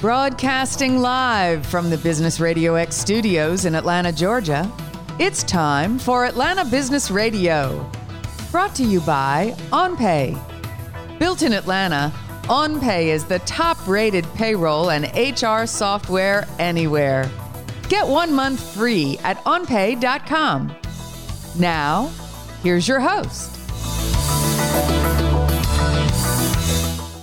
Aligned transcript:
Broadcasting 0.00 1.02
live 1.02 1.66
from 1.66 1.90
the 1.90 1.98
Business 1.98 2.40
Radio 2.40 2.74
X 2.76 2.96
studios 2.96 3.66
in 3.66 3.74
Atlanta, 3.74 4.10
Georgia, 4.10 4.66
it's 5.18 5.42
time 5.42 5.98
for 5.98 6.24
Atlanta 6.24 6.64
Business 6.64 7.10
Radio. 7.10 7.86
Brought 8.50 8.74
to 8.76 8.82
you 8.82 9.02
by 9.02 9.54
OnPay. 9.72 10.40
Built 11.18 11.42
in 11.42 11.52
Atlanta, 11.52 12.10
OnPay 12.44 13.08
is 13.08 13.26
the 13.26 13.40
top 13.40 13.86
rated 13.86 14.24
payroll 14.32 14.90
and 14.90 15.04
HR 15.14 15.66
software 15.66 16.48
anywhere. 16.58 17.30
Get 17.90 18.06
one 18.06 18.32
month 18.32 18.74
free 18.74 19.18
at 19.22 19.36
onpay.com. 19.44 20.74
Now, 21.58 22.10
here's 22.62 22.88
your 22.88 23.00
host. 23.00 23.59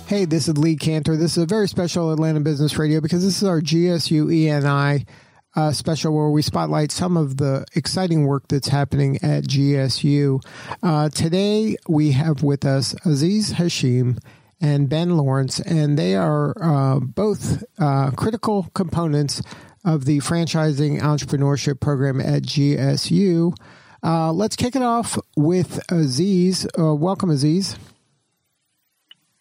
Hey, 0.08 0.24
this 0.24 0.48
is 0.48 0.56
Lee 0.56 0.76
Kantor. 0.76 1.18
This 1.18 1.32
is 1.32 1.42
a 1.42 1.46
very 1.46 1.68
special 1.68 2.10
Atlanta 2.10 2.40
Business 2.40 2.78
Radio 2.78 3.02
because 3.02 3.22
this 3.22 3.42
is 3.42 3.46
our 3.46 3.60
GSU 3.60 4.28
ENI 4.28 5.06
uh, 5.54 5.70
special 5.72 6.14
where 6.14 6.30
we 6.30 6.40
spotlight 6.40 6.90
some 6.90 7.18
of 7.18 7.36
the 7.36 7.66
exciting 7.74 8.24
work 8.24 8.48
that's 8.48 8.68
happening 8.68 9.16
at 9.16 9.44
GSU. 9.44 10.42
Uh, 10.82 11.10
today 11.10 11.76
we 11.90 12.12
have 12.12 12.42
with 12.42 12.64
us 12.64 12.94
Aziz 13.04 13.52
Hashim 13.52 14.18
and 14.62 14.88
Ben 14.88 15.18
Lawrence, 15.18 15.60
and 15.60 15.98
they 15.98 16.16
are 16.16 16.54
uh, 16.58 17.00
both 17.00 17.62
uh, 17.78 18.10
critical 18.12 18.70
components 18.72 19.42
of 19.84 20.06
the 20.06 20.20
franchising 20.20 21.02
entrepreneurship 21.02 21.80
program 21.80 22.18
at 22.18 22.44
GSU. 22.44 23.54
Uh, 24.02 24.32
let's 24.32 24.56
kick 24.56 24.74
it 24.74 24.80
off 24.80 25.18
with 25.36 25.78
Aziz. 25.92 26.66
Uh, 26.78 26.94
welcome, 26.94 27.28
Aziz. 27.28 27.76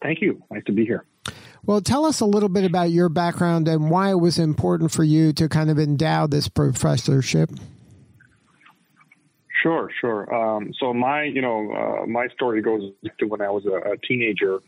Thank 0.08 0.22
you. 0.22 0.42
Nice 0.50 0.64
to 0.68 0.72
be 0.72 0.86
here. 0.86 1.04
Well, 1.66 1.82
tell 1.82 2.06
us 2.06 2.22
a 2.22 2.26
little 2.26 2.48
bit 2.48 2.64
about 2.64 2.92
your 2.92 3.10
background 3.10 3.68
and 3.68 3.92
why 3.92 4.12
it 4.12 4.20
was 4.22 4.40
important 4.40 4.90
for 4.90 5.04
you 5.04 5.34
to 5.34 5.50
kind 5.50 5.70
of 5.70 5.78
endow 5.78 6.28
this 6.28 6.48
professorship. 6.48 7.50
Sure, 9.62 9.90
sure. 10.00 10.34
Um, 10.34 10.72
so 10.80 10.94
my, 10.94 11.24
you 11.24 11.42
know, 11.42 11.74
uh, 11.74 12.06
my 12.06 12.30
story 12.30 12.62
goes 12.62 12.84
to 13.20 13.26
when 13.26 13.42
I 13.42 13.50
was 13.50 13.66
a, 13.66 13.92
a 13.92 13.98
teenager 13.98 14.60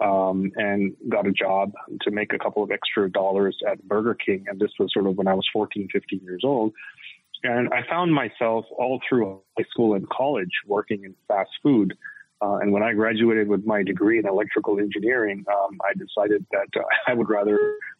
um, 0.00 0.52
and 0.54 0.94
got 1.08 1.26
a 1.26 1.32
job 1.32 1.72
to 2.02 2.12
make 2.12 2.32
a 2.32 2.38
couple 2.38 2.62
of 2.62 2.70
extra 2.70 3.10
dollars 3.10 3.58
at 3.68 3.82
Burger 3.88 4.14
King, 4.14 4.44
and 4.46 4.60
this 4.60 4.70
was 4.78 4.92
sort 4.92 5.08
of 5.08 5.16
when 5.16 5.26
I 5.26 5.34
was 5.34 5.48
14, 5.52 5.88
15 5.92 6.20
years 6.22 6.42
old. 6.44 6.72
And 7.42 7.70
I 7.74 7.80
found 7.90 8.14
myself 8.14 8.66
all 8.78 9.00
through 9.08 9.40
high 9.58 9.64
school 9.68 9.94
and 9.94 10.08
college 10.08 10.52
working 10.64 11.02
in 11.02 11.16
fast 11.26 11.50
food. 11.60 11.94
Uh, 12.42 12.56
and 12.56 12.72
when 12.72 12.82
I 12.82 12.92
graduated 12.92 13.48
with 13.48 13.64
my 13.64 13.82
degree 13.82 14.18
in 14.18 14.26
electrical 14.26 14.78
engineering, 14.78 15.44
um, 15.50 15.78
I 15.82 15.92
decided 15.94 16.46
that 16.52 16.68
uh, 16.78 16.84
I 17.06 17.14
would 17.14 17.28
rather 17.28 17.58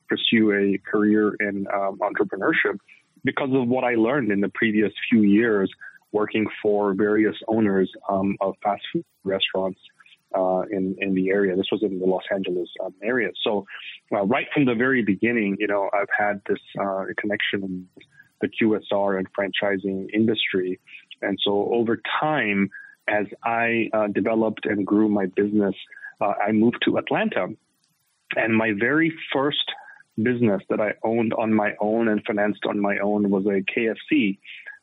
pursue 0.08 0.52
a 0.52 0.78
career 0.90 1.34
in 1.40 1.66
um, 1.74 1.98
entrepreneurship 2.00 2.78
because 3.24 3.50
of 3.52 3.68
what 3.68 3.84
I 3.84 3.94
learned 3.94 4.30
in 4.30 4.40
the 4.40 4.50
previous 4.50 4.92
few 5.10 5.22
years 5.22 5.70
working 6.12 6.46
for 6.62 6.94
various 6.94 7.34
owners 7.48 7.90
um, 8.08 8.36
of 8.40 8.54
fast 8.62 8.82
food 8.92 9.04
restaurants 9.24 9.80
uh, 10.34 10.62
in 10.70 10.96
in 10.98 11.14
the 11.14 11.30
area. 11.30 11.56
This 11.56 11.66
was 11.72 11.82
in 11.82 11.98
the 11.98 12.06
Los 12.06 12.22
Angeles 12.32 12.68
um, 12.84 12.94
area. 13.02 13.30
So, 13.42 13.66
uh, 14.12 14.24
right 14.24 14.46
from 14.52 14.64
the 14.66 14.74
very 14.74 15.02
beginning, 15.02 15.56
you 15.58 15.66
know, 15.66 15.90
I've 15.92 16.08
had 16.16 16.40
this 16.48 16.58
uh, 16.80 17.04
connection 17.18 17.88
with 17.94 18.04
the 18.40 18.48
QSR 18.48 19.18
and 19.18 19.26
franchising 19.32 20.08
industry, 20.12 20.78
and 21.22 21.38
so 21.42 21.72
over 21.72 22.00
time 22.20 22.70
as 23.08 23.26
I 23.44 23.90
uh, 23.92 24.08
developed 24.08 24.66
and 24.66 24.86
grew 24.86 25.08
my 25.08 25.26
business, 25.26 25.74
uh, 26.20 26.32
I 26.46 26.52
moved 26.52 26.78
to 26.84 26.98
Atlanta. 26.98 27.48
And 28.36 28.56
my 28.56 28.72
very 28.78 29.12
first 29.32 29.70
business 30.22 30.62
that 30.70 30.80
I 30.80 30.94
owned 31.04 31.32
on 31.34 31.52
my 31.52 31.74
own 31.80 32.08
and 32.08 32.22
financed 32.24 32.64
on 32.66 32.80
my 32.80 32.98
own 32.98 33.30
was 33.30 33.46
a 33.46 33.62
KFC 33.62 34.38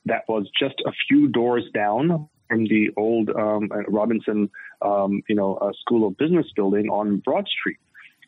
that 0.06 0.24
was 0.28 0.50
just 0.58 0.75
a 0.86 0.92
few 1.08 1.28
doors 1.28 1.64
down 1.74 2.30
from 2.50 2.66
the 2.66 2.90
old 2.98 3.30
um, 3.30 3.70
Robinson, 3.88 4.50
um, 4.81 5.24
you 5.28 5.36
know, 5.36 5.56
uh, 5.56 5.72
School 5.81 6.08
of 6.08 6.18
Business 6.18 6.46
building 6.56 6.90
on 6.90 7.18
Broad 7.18 7.48
Street. 7.48 7.78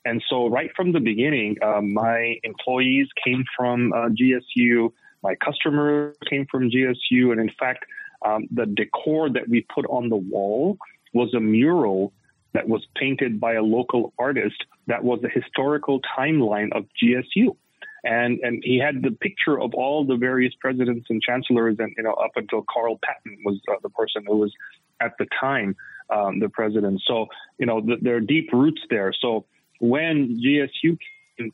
And 0.05 0.23
so, 0.29 0.47
right 0.47 0.69
from 0.75 0.91
the 0.93 0.99
beginning, 0.99 1.57
uh, 1.61 1.81
my 1.81 2.39
employees 2.43 3.07
came 3.23 3.43
from 3.57 3.91
uh, 3.91 4.09
GSU, 4.09 4.91
my 5.23 5.35
customers 5.35 6.15
came 6.29 6.45
from 6.49 6.69
GSU, 6.69 7.31
and 7.31 7.39
in 7.39 7.51
fact, 7.59 7.85
um, 8.23 8.47
the 8.51 8.65
decor 8.65 9.29
that 9.29 9.47
we 9.47 9.65
put 9.73 9.85
on 9.87 10.09
the 10.09 10.15
wall 10.15 10.77
was 11.13 11.33
a 11.33 11.39
mural 11.39 12.13
that 12.53 12.67
was 12.67 12.85
painted 12.95 13.39
by 13.39 13.53
a 13.53 13.61
local 13.61 14.13
artist 14.17 14.65
that 14.87 15.03
was 15.03 15.19
a 15.23 15.29
historical 15.29 15.99
timeline 16.17 16.71
of 16.73 16.85
GSU. 17.01 17.55
And, 18.03 18.39
and 18.41 18.63
he 18.63 18.77
had 18.77 19.01
the 19.01 19.11
picture 19.11 19.59
of 19.59 19.73
all 19.73 20.05
the 20.05 20.15
various 20.15 20.53
presidents 20.59 21.07
and 21.09 21.21
chancellors, 21.21 21.77
and 21.79 21.91
you 21.97 22.03
know 22.03 22.13
up 22.13 22.31
until 22.35 22.63
Carl 22.71 22.99
Patton 23.03 23.39
was 23.43 23.59
uh, 23.67 23.77
the 23.81 23.89
person 23.89 24.23
who 24.27 24.37
was 24.37 24.53
at 25.01 25.13
the 25.17 25.25
time 25.39 25.75
um, 26.11 26.39
the 26.39 26.49
president. 26.49 27.01
So 27.07 27.25
you 27.57 27.65
know 27.65 27.81
the, 27.81 27.95
there 27.99 28.15
are 28.17 28.21
deep 28.21 28.49
roots 28.53 28.81
there. 28.91 29.11
So 29.19 29.45
when 29.79 30.39
GSU 30.39 30.99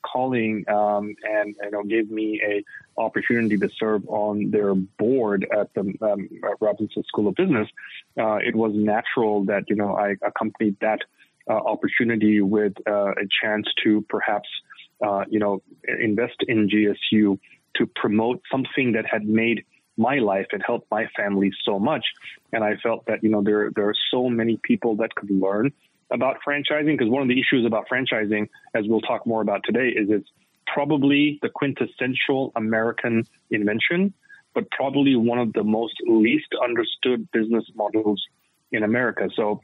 calling 0.04 0.64
um, 0.68 1.14
and 1.22 1.54
you 1.62 1.70
know 1.70 1.82
gave 1.82 2.10
me 2.10 2.40
a 2.44 2.64
opportunity 3.00 3.56
to 3.56 3.68
serve 3.78 4.06
on 4.08 4.50
their 4.50 4.74
board 4.74 5.46
at 5.52 5.72
the 5.74 5.80
um, 6.02 6.28
Robinson 6.60 7.02
School 7.04 7.28
of 7.28 7.34
Business, 7.34 7.68
uh, 8.18 8.36
it 8.36 8.54
was 8.54 8.72
natural 8.74 9.44
that 9.44 9.64
you 9.68 9.76
know 9.76 9.96
I 9.96 10.16
accompanied 10.22 10.76
that 10.80 11.00
uh, 11.48 11.54
opportunity 11.54 12.40
with 12.40 12.74
uh, 12.86 13.12
a 13.12 13.26
chance 13.42 13.66
to 13.84 14.04
perhaps 14.08 14.48
uh, 15.04 15.24
you 15.28 15.38
know 15.38 15.62
invest 16.00 16.36
in 16.46 16.68
GSU 16.68 17.38
to 17.76 17.86
promote 17.96 18.42
something 18.50 18.92
that 18.92 19.06
had 19.06 19.24
made 19.24 19.64
my 19.96 20.18
life 20.18 20.46
and 20.52 20.62
helped 20.66 20.90
my 20.90 21.06
family 21.16 21.50
so 21.64 21.78
much. 21.78 22.04
And 22.52 22.64
I 22.64 22.76
felt 22.82 23.06
that 23.06 23.22
you 23.22 23.30
know 23.30 23.42
there 23.42 23.70
there 23.74 23.88
are 23.88 23.96
so 24.10 24.28
many 24.28 24.58
people 24.62 24.96
that 24.96 25.14
could 25.14 25.30
learn 25.30 25.72
about 26.10 26.38
franchising 26.46 26.98
because 26.98 27.08
one 27.08 27.22
of 27.22 27.28
the 27.28 27.40
issues 27.40 27.66
about 27.66 27.86
franchising, 27.88 28.48
as 28.74 28.84
we'll 28.86 29.00
talk 29.00 29.26
more 29.26 29.42
about 29.42 29.62
today, 29.64 29.88
is 29.88 30.08
it's 30.10 30.28
probably 30.66 31.38
the 31.42 31.48
quintessential 31.48 32.52
American 32.56 33.24
invention, 33.50 34.12
but 34.54 34.70
probably 34.70 35.16
one 35.16 35.38
of 35.38 35.52
the 35.52 35.64
most 35.64 35.94
least 36.06 36.48
understood 36.62 37.30
business 37.32 37.64
models 37.74 38.22
in 38.70 38.82
America. 38.82 39.28
So, 39.34 39.60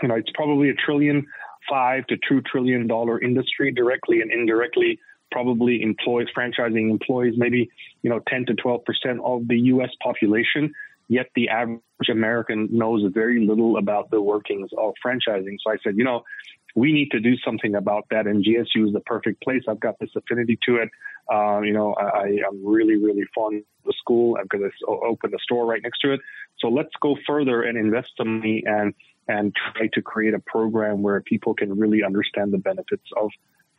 you 0.00 0.08
know, 0.08 0.14
it's 0.14 0.30
probably 0.34 0.70
a 0.70 0.74
trillion 0.74 1.26
five 1.68 2.06
to 2.08 2.16
two 2.28 2.40
trillion 2.42 2.86
dollar 2.86 3.20
industry 3.20 3.72
directly 3.72 4.20
and 4.20 4.32
indirectly 4.32 4.98
probably 5.30 5.82
employs 5.82 6.26
franchising 6.36 6.90
employees 6.90 7.34
maybe 7.36 7.70
you 8.02 8.10
know 8.10 8.20
10 8.28 8.46
to 8.46 8.54
12 8.54 8.84
percent 8.84 9.20
of 9.24 9.46
the 9.48 9.58
US 9.58 9.90
population 10.02 10.72
yet 11.12 11.26
the 11.34 11.48
average 11.48 11.80
American 12.10 12.68
knows 12.70 13.02
very 13.12 13.46
little 13.46 13.76
about 13.76 14.10
the 14.10 14.20
workings 14.20 14.70
of 14.76 14.94
franchising. 15.04 15.56
So 15.64 15.72
I 15.72 15.76
said, 15.84 15.96
you 15.96 16.04
know, 16.04 16.22
we 16.74 16.92
need 16.92 17.10
to 17.10 17.20
do 17.20 17.36
something 17.44 17.74
about 17.74 18.06
that, 18.10 18.26
and 18.26 18.44
GSU 18.44 18.86
is 18.86 18.92
the 18.92 19.02
perfect 19.04 19.42
place. 19.42 19.62
I've 19.68 19.80
got 19.80 19.98
this 20.00 20.10
affinity 20.16 20.58
to 20.66 20.76
it. 20.76 20.88
Uh, 21.32 21.60
you 21.60 21.72
know, 21.72 21.94
I, 21.94 22.38
am 22.48 22.64
really, 22.64 22.96
really 22.96 23.24
fond 23.34 23.58
of 23.58 23.64
the 23.84 23.92
school. 23.98 24.36
I'm 24.40 24.46
going 24.46 24.64
to 24.64 24.86
open 24.86 25.34
a 25.34 25.38
store 25.38 25.66
right 25.66 25.80
next 25.82 25.98
to 26.00 26.12
it. 26.14 26.20
So 26.58 26.68
let's 26.68 26.90
go 27.00 27.16
further 27.26 27.62
and 27.62 27.76
invest 27.76 28.08
some 28.16 28.38
money 28.38 28.62
and 28.66 28.94
and 29.28 29.54
try 29.54 29.88
to 29.92 30.02
create 30.02 30.34
a 30.34 30.40
program 30.40 31.02
where 31.02 31.20
people 31.20 31.54
can 31.54 31.78
really 31.78 32.02
understand 32.02 32.52
the 32.52 32.58
benefits 32.58 33.04
of 33.16 33.30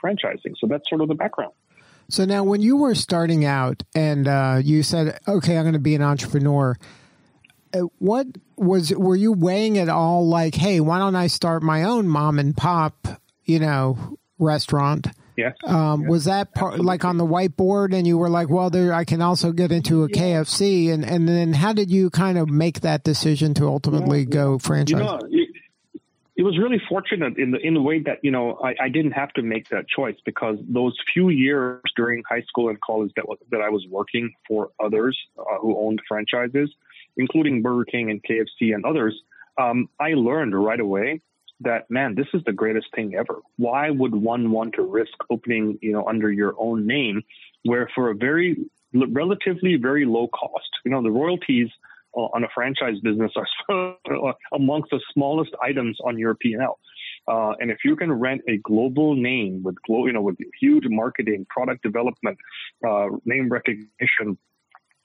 franchising. 0.01 0.53
So 0.57 0.67
that's 0.67 0.87
sort 0.89 1.01
of 1.01 1.09
the 1.09 1.15
background. 1.15 1.51
So 2.09 2.25
now, 2.25 2.43
when 2.43 2.61
you 2.61 2.77
were 2.77 2.95
starting 2.95 3.43
out 3.43 3.83
and 3.95 4.27
uh, 4.27 4.59
you 4.63 4.83
said, 4.83 5.19
"Okay, 5.27 5.57
I'm 5.57 5.63
going 5.63 5.73
to 5.73 5.79
be 5.79 5.95
an 5.95 6.01
entrepreneur," 6.01 6.77
what 7.99 8.27
was 8.55 8.93
were 8.95 9.15
you 9.15 9.31
weighing 9.31 9.75
it 9.75 9.89
all 9.89 10.27
like 10.27 10.55
hey 10.55 10.79
why 10.79 10.99
don't 10.99 11.15
i 11.15 11.27
start 11.27 11.63
my 11.63 11.83
own 11.83 12.07
mom 12.07 12.39
and 12.39 12.55
pop 12.55 13.07
you 13.45 13.59
know 13.59 14.17
restaurant 14.39 15.07
yes, 15.37 15.53
um, 15.65 16.01
yes. 16.01 16.09
was 16.09 16.25
that 16.25 16.53
part 16.53 16.73
Absolutely. 16.73 16.85
like 16.85 17.05
on 17.05 17.17
the 17.17 17.25
whiteboard 17.25 17.93
and 17.95 18.05
you 18.05 18.17
were 18.17 18.29
like 18.29 18.49
well 18.49 18.69
there 18.69 18.93
i 18.93 19.03
can 19.03 19.21
also 19.21 19.51
get 19.51 19.71
into 19.71 20.03
a 20.03 20.09
yeah. 20.09 20.21
kfc 20.21 20.91
and 20.93 21.03
and 21.03 21.27
then 21.27 21.53
how 21.53 21.73
did 21.73 21.89
you 21.89 22.09
kind 22.09 22.37
of 22.37 22.49
make 22.49 22.81
that 22.81 23.03
decision 23.03 23.53
to 23.55 23.65
ultimately 23.65 24.19
yeah, 24.19 24.25
go 24.25 24.59
franchise 24.59 24.99
you 24.99 25.03
know, 25.03 25.19
it, 25.29 25.49
it, 26.35 26.43
was 26.43 26.57
really 26.57 26.81
fortunate 26.89 27.37
in 27.37 27.51
the 27.51 27.59
in 27.59 27.73
the 27.73 27.81
way 27.81 27.99
that 27.99 28.19
you 28.21 28.31
know 28.31 28.59
I, 28.63 28.75
I 28.83 28.89
didn't 28.89 29.11
have 29.13 29.31
to 29.33 29.41
make 29.41 29.69
that 29.69 29.87
choice 29.87 30.17
because 30.25 30.57
those 30.67 30.95
few 31.13 31.29
years 31.29 31.81
during 31.95 32.23
high 32.29 32.43
school 32.43 32.69
and 32.69 32.79
college 32.81 33.11
that 33.15 33.27
was 33.27 33.37
that 33.51 33.61
I 33.61 33.69
was 33.69 33.85
working 33.89 34.33
for 34.47 34.69
others 34.83 35.17
uh, 35.39 35.57
who 35.59 35.77
owned 35.77 36.01
franchises, 36.07 36.69
including 37.17 37.61
Burger 37.61 37.85
King 37.85 38.09
and 38.09 38.23
KFC 38.23 38.73
and 38.73 38.85
others, 38.85 39.19
um, 39.57 39.89
I 39.99 40.13
learned 40.13 40.55
right 40.55 40.79
away 40.79 41.21
that 41.61 41.89
man, 41.89 42.15
this 42.15 42.27
is 42.33 42.41
the 42.45 42.51
greatest 42.51 42.87
thing 42.95 43.15
ever. 43.15 43.39
Why 43.57 43.89
would 43.89 44.15
one 44.15 44.51
want 44.51 44.73
to 44.75 44.81
risk 44.83 45.13
opening, 45.29 45.77
you 45.81 45.91
know, 45.93 46.05
under 46.05 46.31
your 46.31 46.55
own 46.57 46.85
name, 46.85 47.23
where 47.63 47.89
for 47.95 48.09
a 48.09 48.15
very 48.15 48.57
relatively 48.93 49.75
very 49.75 50.05
low 50.05 50.27
cost, 50.27 50.69
you 50.85 50.91
know, 50.91 51.01
the 51.01 51.11
royalties 51.11 51.69
on 52.13 52.43
a 52.43 52.47
franchise 52.53 52.99
business 53.01 53.31
are 53.69 53.95
amongst 54.53 54.91
the 54.91 54.99
smallest 55.13 55.51
items 55.61 55.97
on 56.03 56.17
your 56.19 56.35
P&L. 56.35 56.77
Uh, 57.27 57.53
and 57.59 57.71
if 57.71 57.79
you 57.83 57.95
can 57.95 58.11
rent 58.11 58.41
a 58.47 58.57
global 58.57 59.15
name 59.15 59.63
with 59.63 59.75
glo- 59.83 60.05
you 60.05 60.13
know 60.13 60.21
with 60.21 60.35
huge 60.59 60.83
marketing, 60.87 61.45
product 61.49 61.81
development, 61.81 62.37
uh, 62.87 63.07
name 63.25 63.49
recognition, 63.49 64.37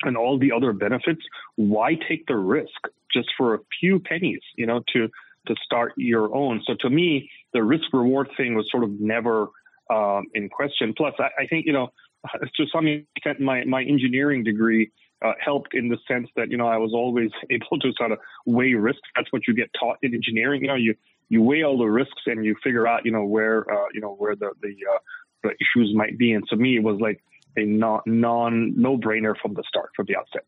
and 0.02 0.16
all 0.16 0.38
the 0.38 0.52
other 0.52 0.72
benefits, 0.72 1.22
why 1.56 1.94
take 2.08 2.26
the 2.26 2.36
risk 2.36 2.80
just 3.12 3.28
for 3.36 3.54
a 3.54 3.58
few 3.80 3.98
pennies? 3.98 4.40
You 4.56 4.66
know 4.66 4.82
to 4.94 5.08
to 5.46 5.54
start 5.64 5.92
your 5.96 6.34
own. 6.34 6.62
So 6.66 6.74
to 6.80 6.90
me, 6.90 7.30
the 7.52 7.62
risk 7.62 7.84
reward 7.92 8.28
thing 8.36 8.54
was 8.54 8.68
sort 8.70 8.84
of 8.84 8.90
never 9.00 9.48
um, 9.90 10.26
in 10.34 10.50
question. 10.50 10.92
Plus, 10.96 11.14
I, 11.18 11.42
I, 11.42 11.46
think 11.46 11.64
you 11.66 11.72
know 11.72 11.88
to 12.56 12.66
some 12.72 12.86
extent 12.86 13.40
my 13.40 13.64
my 13.64 13.82
engineering 13.82 14.44
degree. 14.44 14.90
Uh, 15.20 15.32
helped 15.44 15.74
in 15.74 15.88
the 15.88 15.96
sense 16.06 16.28
that 16.36 16.48
you 16.48 16.56
know 16.56 16.68
I 16.68 16.76
was 16.76 16.92
always 16.94 17.30
able 17.50 17.80
to 17.80 17.92
sort 17.96 18.12
of 18.12 18.20
weigh 18.46 18.74
risks. 18.74 19.02
That's 19.16 19.32
what 19.32 19.48
you 19.48 19.54
get 19.54 19.68
taught 19.76 19.96
in 20.00 20.14
engineering. 20.14 20.62
You 20.62 20.68
know, 20.68 20.76
you 20.76 20.94
you 21.28 21.42
weigh 21.42 21.62
all 21.62 21.78
the 21.78 21.84
risks 21.84 22.22
and 22.26 22.44
you 22.44 22.56
figure 22.62 22.86
out, 22.86 23.04
you 23.04 23.12
know, 23.12 23.24
where, 23.24 23.70
uh, 23.70 23.86
you 23.92 24.00
know, 24.00 24.14
where 24.14 24.34
the, 24.34 24.50
the, 24.62 24.68
uh, 24.68 24.98
the 25.42 25.50
issues 25.50 25.94
might 25.94 26.18
be. 26.18 26.32
And 26.32 26.46
to 26.48 26.56
me, 26.56 26.76
it 26.76 26.82
was 26.82 27.00
like 27.00 27.22
a 27.58 27.64
non, 27.64 28.00
non, 28.06 28.80
no 28.80 28.96
brainer 28.96 29.34
from 29.40 29.54
the 29.54 29.62
start, 29.68 29.90
from 29.94 30.06
the 30.06 30.16
outset. 30.16 30.44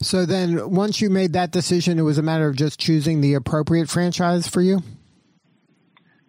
So 0.00 0.26
then 0.26 0.70
once 0.70 1.00
you 1.00 1.10
made 1.10 1.32
that 1.34 1.52
decision, 1.52 1.98
it 1.98 2.02
was 2.02 2.18
a 2.18 2.22
matter 2.22 2.48
of 2.48 2.56
just 2.56 2.80
choosing 2.80 3.20
the 3.20 3.34
appropriate 3.34 3.88
franchise 3.88 4.48
for 4.48 4.60
you? 4.60 4.82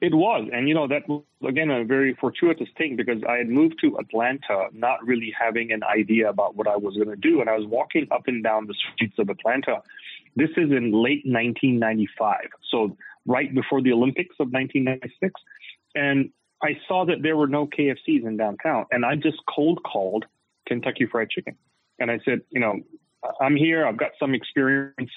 It 0.02 0.14
was. 0.14 0.50
And, 0.52 0.68
you 0.68 0.76
know, 0.76 0.88
that 0.90 1.08
was, 1.08 1.24
again, 1.48 1.72
a 1.72 1.86
very 1.86 2.14
fortuitous 2.14 2.68
thing 2.78 2.98
because 2.98 3.24
I 3.28 3.38
had 3.38 3.48
moved 3.48 3.76
to 3.82 3.98
Atlanta 3.98 4.68
not 4.74 5.04
really 5.06 5.34
having 5.40 5.72
an 5.72 5.82
idea 5.84 6.30
about 6.30 6.58
what 6.58 6.68
I 6.68 6.76
was 6.76 6.96
going 6.96 7.10
to 7.10 7.16
do. 7.16 7.40
And 7.40 7.50
I 7.50 7.58
was 7.58 7.66
walking 7.66 8.08
up 8.12 8.24
and 8.28 8.44
down 8.44 8.68
the 8.68 8.76
streets 8.94 9.16
of 9.18 9.30
Atlanta. 9.30 9.82
This 10.36 10.50
is 10.58 10.72
in 10.72 10.92
late 10.92 11.24
1995. 11.26 12.36
So 12.70 12.98
right 13.26 13.54
before 13.56 13.82
the 13.82 13.94
Olympics 13.94 14.36
of 14.40 14.52
1996. 14.52 15.42
And 15.96 16.32
I 16.64 16.80
saw 16.88 17.06
that 17.06 17.22
there 17.22 17.36
were 17.36 17.48
no 17.48 17.68
KFCs 17.68 18.26
in 18.26 18.38
downtown. 18.38 18.86
And 18.92 19.06
I 19.06 19.16
just 19.16 19.38
cold 19.54 19.82
called 19.84 20.26
Kentucky 20.66 21.06
Fried 21.06 21.30
Chicken. 21.30 21.58
And 22.00 22.10
I 22.10 22.20
said, 22.26 22.42
you 22.50 22.60
know, 22.60 22.80
I'm 23.42 23.56
here. 23.56 23.86
I've 23.86 23.98
got 23.98 24.12
some 24.20 24.34
experience. 24.34 25.12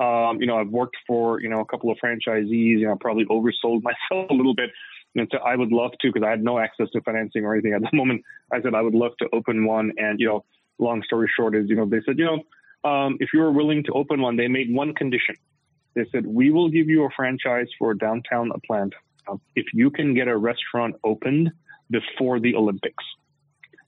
Um, 0.00 0.38
you 0.40 0.46
know, 0.46 0.58
I've 0.58 0.68
worked 0.68 0.96
for, 1.06 1.40
you 1.40 1.48
know, 1.48 1.60
a 1.60 1.64
couple 1.64 1.90
of 1.90 1.98
franchisees. 2.02 2.78
You 2.78 2.86
know, 2.86 2.96
probably 2.96 3.24
oversold 3.26 3.82
myself 4.10 4.30
a 4.30 4.34
little 4.34 4.54
bit. 4.54 4.70
And 5.14 5.28
so 5.30 5.38
I 5.38 5.56
would 5.56 5.72
love 5.72 5.90
to, 6.00 6.08
because 6.08 6.26
I 6.26 6.30
had 6.30 6.42
no 6.42 6.58
access 6.58 6.88
to 6.92 7.00
financing 7.02 7.44
or 7.44 7.52
anything 7.52 7.74
at 7.74 7.82
the 7.82 7.90
moment. 7.96 8.22
I 8.52 8.62
said 8.62 8.74
I 8.74 8.80
would 8.80 8.94
love 8.94 9.12
to 9.18 9.28
open 9.32 9.66
one. 9.66 9.92
And, 9.98 10.20
you 10.20 10.26
know, 10.26 10.44
long 10.78 11.02
story 11.02 11.28
short 11.36 11.54
is, 11.54 11.68
you 11.68 11.76
know, 11.76 11.84
they 11.84 12.00
said, 12.06 12.18
you 12.18 12.24
know, 12.24 12.88
um, 12.88 13.16
if 13.20 13.30
you 13.34 13.40
were 13.40 13.52
willing 13.52 13.84
to 13.84 13.92
open 13.92 14.20
one, 14.20 14.36
they 14.36 14.48
made 14.48 14.72
one 14.72 14.94
condition. 14.94 15.36
They 15.94 16.06
said, 16.10 16.26
we 16.26 16.50
will 16.50 16.70
give 16.70 16.88
you 16.88 17.04
a 17.04 17.10
franchise 17.14 17.68
for 17.78 17.92
downtown 17.92 18.50
Atlanta 18.54 18.96
if 19.56 19.66
you 19.72 19.90
can 19.90 20.14
get 20.14 20.28
a 20.28 20.36
restaurant 20.36 20.96
opened 21.04 21.50
before 21.90 22.40
the 22.40 22.54
Olympics. 22.54 23.04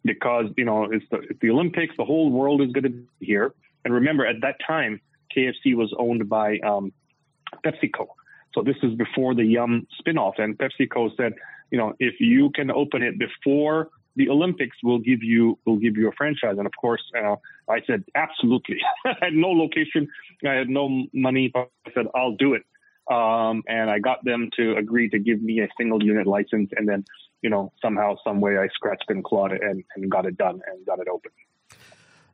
Because, 0.05 0.47
you 0.57 0.65
know, 0.65 0.85
it's 0.85 1.05
the, 1.11 1.19
it's 1.19 1.41
the 1.41 1.51
Olympics, 1.51 1.95
the 1.97 2.05
whole 2.05 2.31
world 2.31 2.61
is 2.61 2.71
going 2.73 2.85
to 2.85 2.91
be 2.91 3.07
here. 3.21 3.55
And 3.85 3.95
remember, 3.95 4.27
at 4.27 4.37
that 4.43 4.57
time, 4.67 5.01
KFC 5.35 5.75
was 5.75 5.95
owned 5.99 6.29
by 6.29 6.59
um, 6.59 6.93
PepsiCo. 7.65 8.07
So 8.55 8.63
this 8.63 8.77
is 8.83 8.95
before 8.95 9.35
the 9.35 9.45
Yum 9.45 9.87
spinoff. 10.01 10.35
And 10.39 10.59
PepsiCo 10.59 11.17
said, 11.17 11.35
you 11.71 11.79
know, 11.79 11.95
if 11.99 12.15
you 12.21 12.51
can 12.51 12.71
open 12.71 13.03
it 13.03 13.19
before 13.19 13.89
the 14.17 14.29
Olympics 14.29 14.77
we'll 14.83 14.99
give 14.99 15.23
you 15.23 15.59
will 15.65 15.77
give 15.77 15.97
you 15.97 16.09
a 16.09 16.13
franchise. 16.13 16.57
And 16.59 16.67
of 16.67 16.73
course, 16.81 17.03
uh, 17.17 17.37
I 17.69 17.81
said 17.87 18.05
absolutely. 18.15 18.79
I 19.05 19.15
had 19.21 19.33
no 19.33 19.49
location, 19.49 20.09
I 20.47 20.53
had 20.53 20.69
no 20.69 21.07
money, 21.13 21.51
but 21.53 21.71
I 21.87 21.91
said 21.93 22.07
I'll 22.15 22.37
do 22.37 22.55
it. 22.55 22.63
Um, 23.11 23.63
and 23.67 23.91
I 23.91 23.99
got 23.99 24.25
them 24.25 24.51
to 24.57 24.77
agree 24.77 25.11
to 25.11 25.19
give 25.19 25.43
me 25.43 25.61
a 25.61 25.69
single 25.77 26.03
unit 26.03 26.27
license, 26.27 26.71
and 26.77 26.89
then 26.89 27.05
you 27.43 27.51
know 27.51 27.73
somehow, 27.83 28.17
some 28.25 28.41
way, 28.41 28.57
I 28.57 28.69
scratched 28.69 29.07
and 29.09 29.23
clawed 29.23 29.53
it 29.53 29.63
and, 29.63 29.85
and 29.97 30.11
got 30.11 30.27
it 30.27 30.37
done 30.37 30.61
and 30.67 30.87
got 30.87 30.99
it 30.99 31.09
open. 31.09 31.31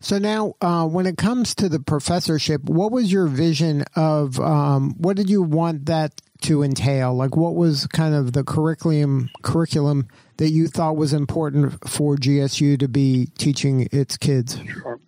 So 0.03 0.19
now, 0.19 0.55
uh, 0.63 0.87
when 0.87 1.05
it 1.05 1.19
comes 1.19 1.55
to 1.57 1.69
the 1.69 1.79
professorship, 1.79 2.65
what 2.65 2.91
was 2.91 3.13
your 3.13 3.27
vision 3.27 3.85
of 3.95 4.41
um, 4.41 4.95
what 4.97 5.17
did 5.17 5.29
you 5.29 5.43
want 5.43 5.87
that 5.87 6.23
to 6.43 6.63
entail? 6.63 7.15
Like, 7.15 7.37
what 7.37 7.55
was 7.55 7.87
kind 7.87 8.15
of 8.15 8.33
the 8.33 8.43
curriculum 8.43 9.29
curriculum 9.43 10.09
that 10.39 10.51
you 10.51 10.69
thought 10.69 10.97
was 10.97 11.13
important 11.13 11.87
for 11.87 12.17
GSU 12.17 12.79
to 12.79 12.89
be 12.89 13.27
teaching 13.37 13.89
its 13.93 14.17
kids? 14.17 14.59
Sure. 14.67 14.99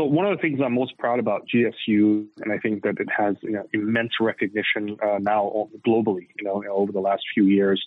So 0.00 0.04
one 0.06 0.24
of 0.24 0.34
the 0.34 0.40
things 0.40 0.60
I'm 0.64 0.72
most 0.72 0.96
proud 0.96 1.18
about 1.18 1.46
GSU, 1.54 2.24
and 2.38 2.50
I 2.50 2.56
think 2.56 2.84
that 2.84 2.98
it 3.00 3.08
has 3.14 3.36
you 3.42 3.50
know, 3.50 3.66
immense 3.74 4.12
recognition 4.18 4.96
uh, 5.02 5.18
now 5.20 5.68
globally, 5.86 6.28
you 6.38 6.44
know, 6.44 6.64
over 6.72 6.90
the 6.90 7.00
last 7.00 7.22
few 7.34 7.44
years, 7.44 7.84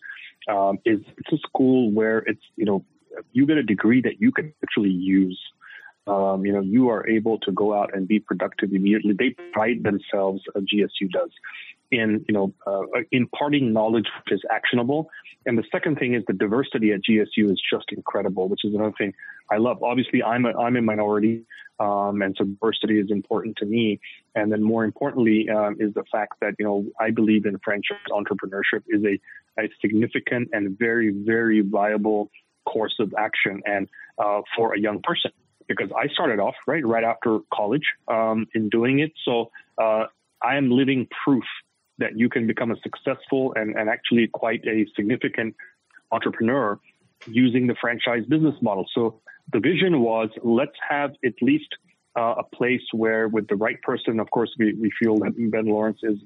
um, 0.47 0.77
is 0.85 0.99
it's 1.17 1.33
a 1.33 1.37
school 1.37 1.91
where 1.91 2.19
it's 2.19 2.43
you 2.55 2.65
know 2.65 2.85
you 3.31 3.47
get 3.47 3.57
a 3.57 3.63
degree 3.63 3.99
that 4.01 4.21
you 4.21 4.31
can 4.31 4.53
actually 4.63 4.91
use. 4.91 5.39
Um, 6.05 6.45
you 6.45 6.53
know, 6.53 6.61
you 6.61 6.89
are 6.89 7.09
able 7.09 7.39
to 7.39 7.51
go 7.51 7.73
out 7.73 7.95
and 7.95 8.07
be 8.07 8.19
productive 8.19 8.73
immediately. 8.73 9.15
They 9.17 9.35
pride 9.51 9.81
themselves, 9.81 10.43
uh, 10.53 10.59
GSU 10.59 11.09
does, 11.11 11.31
in 11.93 12.25
you 12.27 12.33
know 12.33 12.53
uh, 12.67 12.81
imparting 13.11 13.73
knowledge 13.73 14.07
which 14.25 14.33
is 14.33 14.41
actionable. 14.51 15.09
And 15.45 15.57
the 15.57 15.63
second 15.71 15.97
thing 15.97 16.13
is 16.13 16.23
the 16.27 16.33
diversity 16.33 16.91
at 16.91 17.01
GSU 17.09 17.51
is 17.51 17.61
just 17.71 17.85
incredible, 17.91 18.47
which 18.47 18.61
is 18.63 18.73
another 18.73 18.93
thing 18.97 19.13
I 19.51 19.57
love. 19.57 19.83
Obviously, 19.83 20.23
I'm 20.23 20.45
a 20.45 20.57
I'm 20.57 20.75
a 20.75 20.81
minority, 20.81 21.45
um, 21.79 22.21
and 22.21 22.35
so 22.37 22.45
diversity 22.45 22.99
is 22.99 23.11
important 23.11 23.57
to 23.57 23.65
me. 23.65 23.99
And 24.35 24.51
then 24.51 24.63
more 24.63 24.83
importantly 24.83 25.47
um, 25.49 25.77
is 25.79 25.93
the 25.93 26.03
fact 26.11 26.33
that 26.41 26.55
you 26.59 26.65
know 26.65 26.85
I 26.99 27.11
believe 27.11 27.45
in 27.45 27.59
franchise 27.63 27.97
entrepreneurship 28.09 28.83
is 28.87 29.03
a, 29.03 29.19
a 29.61 29.69
significant 29.81 30.49
and 30.53 30.77
very 30.77 31.11
very 31.11 31.61
viable 31.61 32.31
course 32.65 32.95
of 32.99 33.13
action 33.17 33.61
and 33.65 33.87
uh, 34.17 34.41
for 34.55 34.73
a 34.73 34.79
young 34.79 35.01
person 35.01 35.31
because 35.67 35.89
I 35.95 36.07
started 36.07 36.39
off 36.39 36.55
right 36.67 36.85
right 36.85 37.03
after 37.03 37.39
college 37.53 37.85
um, 38.07 38.47
in 38.53 38.69
doing 38.69 38.99
it. 38.99 39.11
So 39.25 39.51
uh, 39.77 40.05
I 40.41 40.57
am 40.57 40.71
living 40.71 41.07
proof 41.23 41.43
that 41.97 42.17
you 42.17 42.29
can 42.29 42.47
become 42.47 42.71
a 42.71 42.75
successful 42.81 43.53
and, 43.55 43.75
and 43.75 43.89
actually 43.89 44.27
quite 44.27 44.65
a 44.65 44.85
significant 44.95 45.55
entrepreneur 46.11 46.79
using 47.27 47.67
the 47.67 47.75
franchise 47.79 48.25
business 48.27 48.55
model. 48.61 48.85
So 48.93 49.21
the 49.51 49.59
vision 49.59 50.01
was 50.01 50.29
let's 50.43 50.77
have 50.89 51.11
at 51.23 51.33
least 51.41 51.67
uh, 52.15 52.35
a 52.37 52.43
place 52.43 52.83
where, 52.91 53.27
with 53.27 53.47
the 53.47 53.55
right 53.55 53.81
person, 53.81 54.19
of 54.19 54.29
course, 54.29 54.53
we, 54.59 54.73
we 54.73 54.91
feel 54.99 55.17
that 55.19 55.33
Ben 55.51 55.65
Lawrence 55.65 55.99
is 56.03 56.19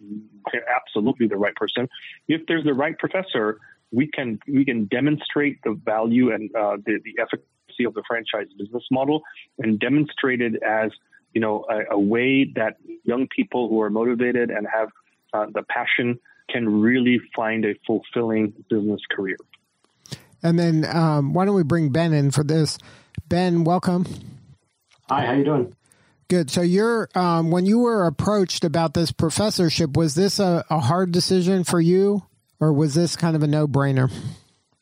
absolutely 0.76 1.28
the 1.28 1.38
right 1.38 1.56
person. 1.56 1.88
If 2.28 2.42
there's 2.48 2.66
the 2.66 2.74
right 2.74 2.98
professor, 2.98 3.58
we 3.92 4.08
can 4.08 4.40
we 4.48 4.66
can 4.66 4.86
demonstrate 4.86 5.60
the 5.64 5.80
value 5.86 6.34
and 6.34 6.54
uh, 6.54 6.78
the, 6.86 7.00
the 7.04 7.16
efficacy 7.22 7.86
of 7.86 7.94
the 7.94 8.04
franchise 8.08 8.48
business 8.58 8.84
model 8.92 9.22
and 9.60 9.80
demonstrate 9.80 10.42
it 10.42 10.62
as 10.62 10.92
you 11.34 11.40
know 11.40 11.66
a, 11.70 11.96
a 11.96 12.00
way 12.00 12.44
that 12.56 12.76
young 13.04 13.28
people 13.34 13.70
who 13.70 13.80
are 13.82 13.90
motivated 13.90 14.50
and 14.50 14.68
have 14.72 14.90
uh, 15.34 15.46
the 15.54 15.64
passion 15.64 16.20
can 16.50 16.82
really 16.82 17.20
find 17.36 17.66
a 17.66 17.74
fulfilling 17.86 18.54
business 18.70 19.02
career. 19.12 19.38
And 20.44 20.58
then 20.58 20.86
um, 20.86 21.34
why 21.34 21.46
don't 21.46 21.56
we 21.56 21.64
bring 21.64 21.90
Ben 21.90 22.14
in 22.14 22.32
for 22.32 22.44
this? 22.44 22.78
Ben, 23.28 23.64
welcome. 23.64 24.06
Hi, 25.10 25.26
how 25.26 25.34
you 25.34 25.44
doing? 25.44 25.76
Good. 26.30 26.50
So 26.50 26.62
you're 26.62 27.10
um, 27.16 27.52
when 27.52 27.66
you 27.66 27.80
were 27.80 28.06
approached 28.06 28.66
about 28.66 28.94
this 28.94 29.12
professorship, 29.12 29.96
was 29.96 30.16
this 30.16 30.40
a, 30.40 30.66
a 30.70 30.80
hard 30.80 31.12
decision 31.12 31.64
for 31.64 31.80
you, 31.80 32.24
or 32.60 32.74
was 32.74 32.96
this 32.96 33.16
kind 33.16 33.36
of 33.36 33.44
a 33.44 33.48
no 33.48 33.68
brainer? 33.68 34.12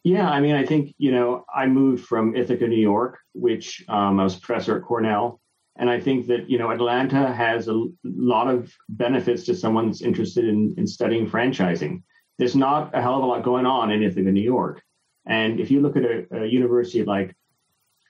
Yeah, 0.04 0.30
I 0.30 0.40
mean, 0.40 0.56
I 0.56 0.66
think 0.66 0.96
you 0.98 1.12
know, 1.12 1.46
I 1.54 1.68
moved 1.68 2.06
from 2.06 2.36
Ithaca, 2.36 2.68
New 2.68 2.82
York, 2.82 3.20
which 3.34 3.84
um, 3.88 4.20
I 4.20 4.24
was 4.24 4.38
a 4.38 4.40
professor 4.40 4.78
at 4.78 4.84
Cornell, 4.84 5.40
and 5.78 5.90
I 5.90 6.00
think 6.00 6.28
that, 6.28 6.50
you 6.50 6.58
know, 6.58 6.72
Atlanta 6.72 7.34
has 7.34 7.68
a 7.68 7.86
lot 8.04 8.48
of 8.48 8.74
benefits 8.88 9.44
to 9.46 9.56
someone 9.56 9.88
that's 9.88 10.02
interested 10.02 10.46
in, 10.46 10.74
in 10.78 10.88
studying 10.88 11.30
franchising. 11.30 12.04
There's 12.38 12.56
not 12.56 12.96
a 12.96 13.02
hell 13.02 13.18
of 13.18 13.24
a 13.24 13.26
lot 13.26 13.44
going 13.44 13.66
on 13.66 13.92
anything 13.92 14.24
in 14.24 14.28
Ithaca, 14.28 14.32
New 14.32 14.42
York. 14.42 14.82
And 15.26 15.60
if 15.60 15.72
you 15.72 15.82
look 15.82 15.98
at 15.98 16.04
a, 16.04 16.26
a 16.32 16.46
university 16.46 17.04
like 17.04 17.36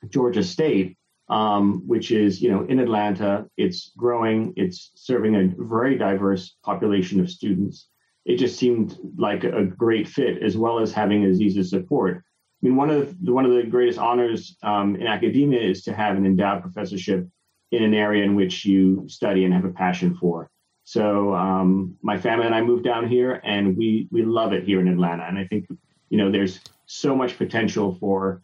Georgia 0.09 0.43
State, 0.43 0.97
um, 1.27 1.81
which 1.87 2.11
is, 2.11 2.41
you 2.41 2.51
know, 2.51 2.65
in 2.65 2.79
Atlanta, 2.79 3.47
it's 3.57 3.91
growing, 3.97 4.53
it's 4.55 4.91
serving 4.95 5.35
a 5.35 5.49
very 5.57 5.97
diverse 5.97 6.55
population 6.63 7.19
of 7.19 7.31
students. 7.31 7.87
It 8.25 8.37
just 8.37 8.59
seemed 8.59 8.97
like 9.17 9.43
a 9.43 9.63
great 9.65 10.07
fit, 10.07 10.43
as 10.43 10.55
well 10.55 10.79
as 10.79 10.91
having 10.91 11.23
Aziz's 11.23 11.69
support. 11.69 12.17
I 12.17 12.67
mean, 12.67 12.75
one 12.75 12.89
of 12.89 13.15
the, 13.23 13.33
one 13.33 13.45
of 13.45 13.51
the 13.55 13.63
greatest 13.63 13.99
honors 13.99 14.55
um, 14.61 14.95
in 14.95 15.07
academia 15.07 15.61
is 15.61 15.83
to 15.83 15.93
have 15.93 16.15
an 16.15 16.25
endowed 16.25 16.61
professorship 16.61 17.27
in 17.71 17.83
an 17.83 17.93
area 17.93 18.23
in 18.23 18.35
which 18.35 18.65
you 18.65 19.05
study 19.07 19.45
and 19.45 19.53
have 19.53 19.65
a 19.65 19.69
passion 19.69 20.15
for. 20.15 20.49
So 20.83 21.33
um, 21.33 21.97
my 22.01 22.17
family 22.17 22.45
and 22.45 22.53
I 22.53 22.61
moved 22.61 22.83
down 22.83 23.07
here, 23.07 23.41
and 23.43 23.75
we 23.75 24.07
we 24.11 24.23
love 24.23 24.53
it 24.53 24.63
here 24.63 24.79
in 24.79 24.87
Atlanta. 24.87 25.23
And 25.23 25.37
I 25.37 25.45
think 25.45 25.65
you 26.09 26.17
know 26.17 26.31
there's 26.31 26.59
so 26.85 27.15
much 27.15 27.37
potential 27.37 27.97
for 27.99 28.43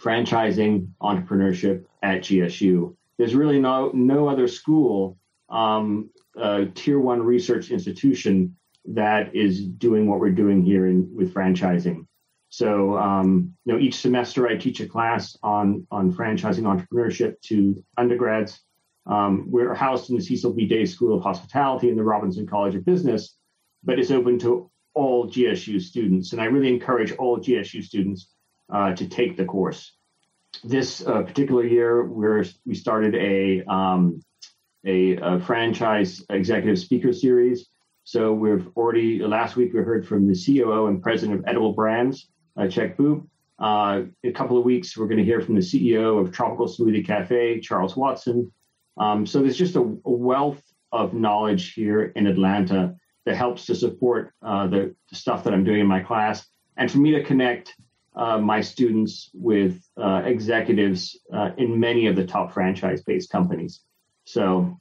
franchising 0.00 0.88
entrepreneurship 1.02 1.84
at 2.02 2.20
GSU. 2.20 2.96
There's 3.18 3.34
really 3.34 3.60
no 3.60 3.90
no 3.92 4.28
other 4.28 4.48
school, 4.48 5.18
um, 5.50 6.10
tier 6.74 6.98
one 6.98 7.22
research 7.22 7.70
institution 7.70 8.56
that 8.86 9.34
is 9.36 9.62
doing 9.62 10.08
what 10.08 10.20
we're 10.20 10.30
doing 10.30 10.62
here 10.62 10.86
in, 10.86 11.14
with 11.14 11.34
franchising. 11.34 12.06
So, 12.50 12.96
um, 12.96 13.54
you 13.64 13.72
know, 13.72 13.78
each 13.78 13.96
semester 13.96 14.48
I 14.48 14.56
teach 14.56 14.80
a 14.80 14.88
class 14.88 15.36
on 15.42 15.86
on 15.90 16.12
franchising 16.12 16.62
entrepreneurship 16.62 17.40
to 17.42 17.82
undergrads. 17.96 18.60
Um, 19.06 19.50
we're 19.50 19.74
housed 19.74 20.10
in 20.10 20.16
the 20.16 20.22
Cecil 20.22 20.52
B. 20.52 20.66
Day 20.66 20.84
School 20.84 21.16
of 21.16 21.22
Hospitality 21.22 21.88
in 21.88 21.96
the 21.96 22.04
Robinson 22.04 22.46
College 22.46 22.74
of 22.74 22.84
Business, 22.84 23.36
but 23.82 23.98
it's 23.98 24.10
open 24.10 24.38
to 24.40 24.70
all 24.94 25.30
GSU 25.30 25.80
students, 25.80 26.32
and 26.32 26.40
I 26.40 26.46
really 26.46 26.68
encourage 26.68 27.12
all 27.12 27.38
GSU 27.38 27.84
students 27.84 28.28
uh, 28.72 28.94
to 28.94 29.08
take 29.08 29.36
the 29.36 29.44
course. 29.44 29.92
This 30.64 31.06
uh, 31.06 31.22
particular 31.22 31.64
year, 31.64 32.04
we're, 32.04 32.44
we 32.66 32.74
started 32.74 33.14
a, 33.14 33.62
um, 33.70 34.20
a, 34.84 35.16
a 35.16 35.40
franchise 35.40 36.24
executive 36.30 36.78
speaker 36.78 37.12
series. 37.12 37.68
So 38.04 38.32
we've 38.32 38.66
already 38.76 39.20
last 39.20 39.56
week 39.56 39.72
we 39.72 39.80
heard 39.80 40.06
from 40.06 40.26
the 40.26 40.34
COO 40.34 40.86
and 40.86 41.02
president 41.02 41.38
of 41.38 41.44
Edible 41.46 41.74
Brands, 41.74 42.28
uh, 42.58 42.62
Chek 42.62 42.96
Boop. 42.96 43.26
Uh, 43.58 44.02
in 44.22 44.30
a 44.30 44.32
couple 44.32 44.58
of 44.58 44.64
weeks, 44.64 44.96
we're 44.96 45.06
going 45.06 45.18
to 45.18 45.24
hear 45.24 45.40
from 45.40 45.54
the 45.54 45.60
CEO 45.60 46.20
of 46.20 46.32
Tropical 46.32 46.66
Smoothie 46.66 47.06
Cafe, 47.06 47.60
Charles 47.60 47.96
Watson. 47.96 48.52
Um, 48.98 49.26
so 49.26 49.40
there's 49.40 49.56
just 49.56 49.76
a, 49.76 49.80
a, 49.80 50.10
wealth 50.10 50.62
of 50.92 51.14
knowledge 51.14 51.72
here 51.72 52.06
in 52.16 52.26
Atlanta 52.26 52.96
that 53.24 53.36
helps 53.36 53.66
to 53.66 53.74
support 53.74 54.32
uh, 54.42 54.66
the, 54.66 54.94
the, 55.10 55.16
stuff 55.16 55.44
that 55.44 55.52
I'm 55.52 55.64
doing 55.64 55.80
in 55.80 55.86
my 55.86 56.00
class, 56.00 56.46
and 56.76 56.90
for 56.90 56.98
me 56.98 57.12
to 57.12 57.22
connect 57.22 57.74
uh, 58.16 58.38
my 58.38 58.60
students 58.60 59.30
with 59.34 59.80
uh, 59.96 60.22
executives 60.24 61.16
uh, 61.32 61.50
in 61.58 61.78
many 61.78 62.06
of 62.06 62.16
the 62.16 62.26
top 62.26 62.52
franchise-based 62.52 63.30
companies. 63.30 63.80
So, 64.24 64.78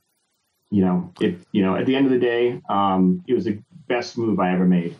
you 0.72 0.84
know, 0.84 1.14
it 1.20 1.40
you 1.52 1.64
know 1.64 1.76
at 1.76 1.86
the 1.86 1.96
end 1.96 2.08
of 2.08 2.12
the 2.12 2.20
day, 2.20 2.60
um, 2.70 3.24
it 3.28 3.34
was 3.34 3.46
the 3.46 3.60
best 3.88 4.18
move 4.18 4.40
I 4.40 4.54
ever 4.54 4.66
made. 4.66 4.96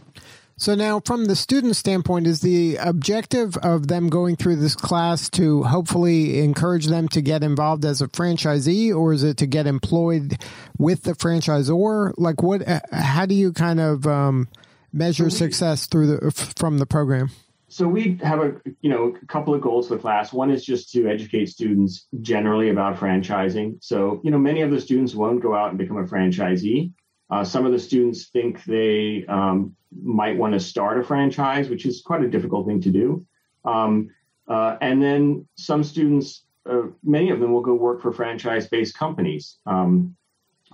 So 0.60 0.74
now, 0.74 1.02
from 1.02 1.26
the 1.26 1.36
student 1.36 1.76
standpoint, 1.76 2.26
is 2.26 2.42
the 2.42 2.78
objective 2.78 3.58
of 3.58 3.88
them 3.88 4.10
going 4.10 4.36
through 4.38 4.56
this 4.56 4.76
class 4.76 5.30
to 5.32 5.62
hopefully 5.62 6.40
encourage 6.40 6.88
them 6.88 7.08
to 7.10 7.22
get 7.22 7.44
involved 7.44 7.86
as 7.86 8.02
a 8.02 8.08
franchisee, 8.08 8.94
or 8.94 9.14
is 9.14 9.22
it 9.22 9.38
to 9.38 9.46
get 9.46 9.68
employed 9.68 10.42
with 10.80 11.04
the 11.04 11.14
franchisor? 11.14 12.14
Like, 12.18 12.42
what? 12.42 12.64
How 12.92 13.28
do 13.28 13.36
you 13.36 13.54
kind 13.54 13.80
of 13.80 14.08
um, 14.08 14.48
measure 14.92 15.30
success 15.30 15.86
through 15.86 16.08
the 16.08 16.54
from 16.58 16.80
the 16.80 16.88
program? 16.88 17.30
So 17.70 17.88
we 17.88 18.18
have 18.24 18.40
a 18.40 18.56
you 18.82 18.90
know 18.90 19.16
a 19.22 19.26
couple 19.28 19.54
of 19.54 19.62
goals 19.62 19.90
for 19.90 19.96
the 19.96 20.02
class. 20.02 20.34
One 20.34 20.50
is 20.50 20.66
just 20.66 20.92
to 20.94 21.08
educate 21.08 21.50
students 21.50 22.08
generally 22.22 22.70
about 22.70 22.98
franchising. 22.98 23.84
So 23.84 24.22
you 24.24 24.32
know 24.32 24.40
many 24.40 24.62
of 24.62 24.72
the 24.72 24.82
students 24.82 25.14
won't 25.14 25.42
go 25.42 25.54
out 25.54 25.70
and 25.70 25.78
become 25.78 25.98
a 25.98 26.06
franchisee. 26.06 26.94
Uh, 27.30 27.44
some 27.44 27.66
of 27.66 27.72
the 27.72 27.80
students 27.80 28.30
think 28.30 28.64
they 28.64 29.26
um, 29.28 29.76
might 30.02 30.38
want 30.38 30.54
to 30.54 30.60
start 30.60 31.00
a 31.00 31.04
franchise, 31.04 31.70
which 31.70 31.86
is 31.86 32.02
quite 32.02 32.24
a 32.24 32.30
difficult 32.30 32.66
thing 32.68 32.82
to 32.82 32.90
do. 32.90 33.26
Um, 33.66 34.10
uh, 34.48 34.78
and 34.82 35.02
then 35.02 35.48
some 35.56 35.84
students, 35.84 36.46
uh, 36.70 36.84
many 37.04 37.30
of 37.30 37.40
them 37.40 37.52
will 37.52 37.62
go 37.62 37.74
work 37.74 38.02
for 38.02 38.14
franchise 38.14 38.68
based 38.68 38.98
companies. 38.98 39.58
Um, 39.66 40.16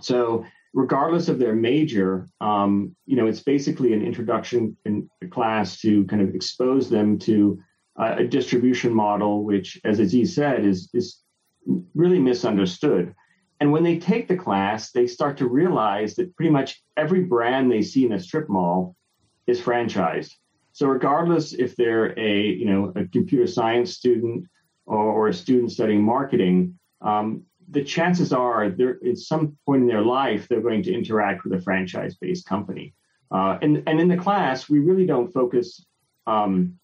so, 0.02 0.46
regardless 0.74 1.28
of 1.28 1.40
their 1.40 1.54
major, 1.54 2.28
um, 2.42 2.96
you 3.06 3.16
know, 3.16 3.28
it's 3.28 3.42
basically 3.42 3.94
an 3.94 4.04
introduction 4.04 4.76
in 4.86 5.10
class 5.32 5.80
to 5.82 6.06
kind 6.06 6.22
of 6.22 6.34
expose 6.36 6.90
them 6.90 7.18
to 7.20 7.60
uh, 8.00 8.16
a 8.18 8.24
distribution 8.24 8.94
model, 8.94 9.44
which, 9.44 9.80
as 9.84 10.00
Aziz 10.00 10.34
said, 10.34 10.66
is, 10.66 10.90
is 10.94 11.20
really 11.94 12.20
misunderstood. 12.20 13.14
And 13.64 13.72
when 13.72 13.84
they 13.84 13.98
take 13.98 14.28
the 14.28 14.36
class, 14.36 14.92
they 14.92 15.08
start 15.08 15.38
to 15.38 15.48
realize 15.48 16.16
that 16.16 16.36
pretty 16.36 16.52
much 16.52 16.84
every 16.98 17.24
brand 17.24 17.72
they 17.72 17.82
see 17.82 18.06
in 18.06 18.12
a 18.12 18.20
strip 18.20 18.50
mall 18.50 18.98
is 19.48 19.62
franchised. 19.62 20.34
So 20.74 20.88
regardless 20.88 21.54
if 21.54 21.74
they're 21.78 22.08
a 22.20 22.42
you 22.42 22.66
know 22.66 22.92
a 22.94 23.06
computer 23.06 23.48
science 23.48 23.94
student 23.94 24.50
or, 24.86 24.98
or 24.98 25.28
a 25.30 25.34
student 25.34 25.72
studying 25.72 26.04
marketing, 26.04 26.78
um, 27.00 27.44
the 27.70 27.86
chances 27.86 28.34
are 28.34 28.70
they're 28.70 29.00
at 29.08 29.18
some 29.18 29.58
point 29.66 29.84
in 29.84 29.88
their 29.88 30.02
life 30.02 30.50
they're 30.50 30.68
going 30.70 30.84
to 30.84 30.94
interact 30.94 31.46
with 31.46 31.54
a 31.54 31.62
franchise-based 31.62 32.46
company. 32.46 32.94
Uh, 33.32 33.58
and 33.62 33.82
and 33.88 33.98
in 33.98 34.10
the 34.10 34.18
class, 34.18 34.68
we 34.68 34.80
really 34.80 35.06
don't 35.06 35.32
focus. 35.32 35.86
Um, 36.28 36.78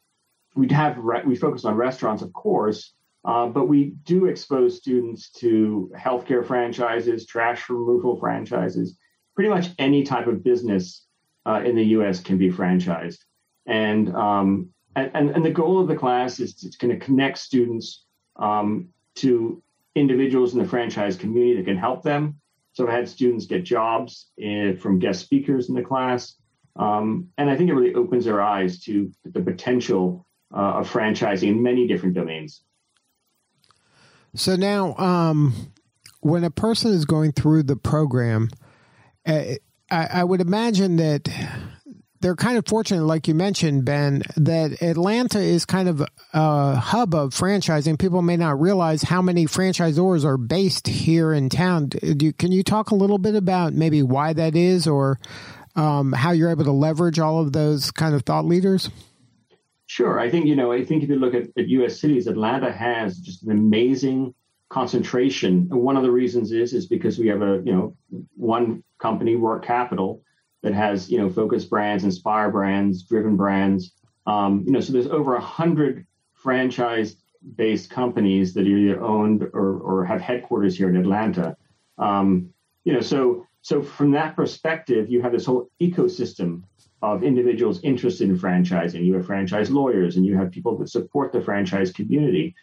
we 0.56 0.70
have 0.70 0.98
re- 0.98 1.26
we 1.26 1.36
focus 1.36 1.66
on 1.66 1.76
restaurants, 1.76 2.24
of 2.24 2.32
course, 2.32 2.94
uh, 3.30 3.46
but 3.46 3.68
we 3.68 3.92
do 4.06 4.26
expose 4.26 4.76
students 4.76 5.30
to 5.30 5.92
healthcare 5.96 6.44
franchises, 6.44 7.28
trash 7.28 7.70
removal 7.70 8.20
franchises, 8.20 8.98
pretty 9.36 9.52
much 9.52 9.68
any 9.78 10.02
type 10.02 10.26
of 10.26 10.44
business 10.44 11.06
uh, 11.46 11.62
in 11.64 11.76
the 11.76 11.84
US 11.98 12.20
can 12.22 12.40
be 12.40 12.50
franchised. 12.50 13.20
And, 13.68 14.16
um, 14.16 14.70
and, 14.96 15.30
and 15.30 15.46
the 15.46 15.52
goal 15.52 15.80
of 15.80 15.88
the 15.88 15.96
class 15.96 16.40
is 16.40 16.56
to 16.56 16.76
kind 16.80 16.92
of 16.92 17.02
connect 17.02 17.38
students 17.38 18.04
um, 18.38 18.90
to 19.18 19.62
individuals 19.94 20.54
in 20.54 20.60
the 20.60 20.68
franchise 20.68 21.16
community 21.16 21.58
that 21.58 21.66
can 21.66 21.78
help 21.78 22.02
them. 22.02 22.40
So 22.74 22.88
I 22.88 22.94
had 22.94 23.08
students 23.08 23.46
get 23.46 23.64
jobs 23.64 24.32
in, 24.40 24.76
from 24.78 24.98
guest 24.98 25.22
speakers 25.22 25.70
in 25.70 25.76
the 25.76 25.84
class. 25.84 26.34
Um, 26.78 27.28
and 27.38 27.48
I 27.48 27.56
think 27.56 27.70
it 27.70 27.76
really 27.76 27.94
opens 27.94 28.26
their 28.26 28.42
eyes 28.42 28.80
to 28.86 29.12
the 29.24 29.42
potential 29.42 30.26
uh, 30.52 30.80
of 30.80 30.92
franchising 30.92 31.50
in 31.50 31.62
many 31.62 31.86
different 31.86 32.16
domains. 32.16 32.64
So 34.36 34.56
now, 34.56 34.96
um, 34.98 35.72
when 36.22 36.44
a 36.44 36.52
person 36.52 36.92
is 36.92 37.06
going 37.06 37.32
through 37.32 37.64
the 37.64 37.76
program, 37.76 38.50
uh, 39.26 39.56
I, 39.92 40.08
I 40.14 40.24
would 40.24 40.42
imagine 40.42 40.98
that 40.98 41.30
they're 42.22 42.36
kind 42.36 42.58
of 42.58 42.68
fortunate, 42.68 43.06
like 43.06 43.28
you 43.28 43.34
mentioned, 43.34 43.86
Ben, 43.86 44.24
that 44.36 44.82
Atlanta 44.82 45.40
is 45.40 45.66
kind 45.66 45.88
of 45.88 46.04
a 46.34 46.76
hub 46.76 47.16
of 47.16 47.34
franchising. 47.34 47.98
People 47.98 48.22
may 48.22 48.36
not 48.36 48.60
realize 48.60 49.04
how 49.04 49.22
many 49.22 49.46
franchisors 49.46 50.26
are 50.26 50.38
based 50.38 50.88
here 50.88 51.34
in 51.34 51.50
town. 51.50 51.90
You, 52.02 52.34
can 52.34 52.52
you 52.52 52.64
talk 52.64 52.92
a 52.92 52.96
little 52.96 53.18
bit 53.18 53.36
about 53.36 53.74
maybe 53.74 54.04
why 54.04 54.34
that 54.34 54.56
is 54.56 54.86
or 54.86 55.20
um, 55.76 56.12
how 56.12 56.32
you're 56.32 56.52
able 56.52 56.66
to 56.66 56.72
leverage 56.72 57.20
all 57.20 57.40
of 57.40 57.54
those 57.54 57.90
kind 57.92 58.14
of 58.14 58.24
thought 58.24 58.46
leaders? 58.46 58.90
Sure. 59.90 60.20
I 60.20 60.30
think, 60.30 60.46
you 60.46 60.56
know, 60.56 60.72
I 60.72 60.86
think 60.86 61.02
if 61.02 61.10
you 61.10 61.16
look 61.16 61.34
at, 61.34 61.48
at 61.58 61.68
US 61.68 62.00
cities, 62.00 62.28
Atlanta 62.28 62.72
has 62.72 63.18
just 63.18 63.42
an 63.42 63.50
amazing 63.50 64.36
concentration. 64.70 65.68
And 65.72 65.82
one 65.82 65.98
of 65.98 66.04
the 66.04 66.12
reasons 66.12 66.52
is 66.52 66.74
is 66.74 66.86
because 66.86 67.18
we 67.18 67.26
have 67.30 67.42
a, 67.42 67.64
you 67.66 67.74
know, 67.74 67.98
one 68.36 68.84
company, 69.00 69.36
Roark 69.36 69.64
Capital, 69.64 70.22
that 70.62 70.76
has, 70.76 71.10
you 71.10 71.18
know, 71.18 71.28
focus 71.28 71.66
brands, 71.66 72.04
inspire 72.04 72.52
brands, 72.52 73.02
driven 73.02 73.36
brands. 73.36 73.94
Um, 74.28 74.64
you 74.64 74.74
know, 74.74 74.80
so 74.80 74.94
there's 74.94 75.08
over 75.08 75.36
a 75.36 75.42
hundred 75.42 76.06
franchise-based 76.36 77.90
companies 77.90 78.54
that 78.54 78.68
are 78.68 78.78
either 78.78 79.02
owned 79.02 79.42
or, 79.54 79.80
or 79.80 80.06
have 80.06 80.22
headquarters 80.22 80.78
here 80.78 80.90
in 80.90 80.98
Atlanta. 80.98 81.58
Um, 81.98 82.54
you 82.84 82.94
know, 82.94 83.02
so 83.02 83.48
so 83.64 83.82
from 83.82 84.12
that 84.12 84.36
perspective, 84.36 85.10
you 85.10 85.24
have 85.24 85.32
this 85.32 85.48
whole 85.48 85.72
ecosystem 85.82 86.62
of 87.02 87.24
individuals 87.24 87.82
interested 87.84 88.30
in 88.30 88.38
franchising. 88.38 89.06
You 89.06 89.16
have 89.16 89.26
franchise 89.26 89.70
lawyers 89.70 90.18
and 90.18 90.26
you 90.26 90.38
have 90.38 90.52
people 90.52 90.78
that 90.78 90.90
support 90.90 91.32
the 91.32 91.42
franchise 91.42 91.92
community. 91.92 92.56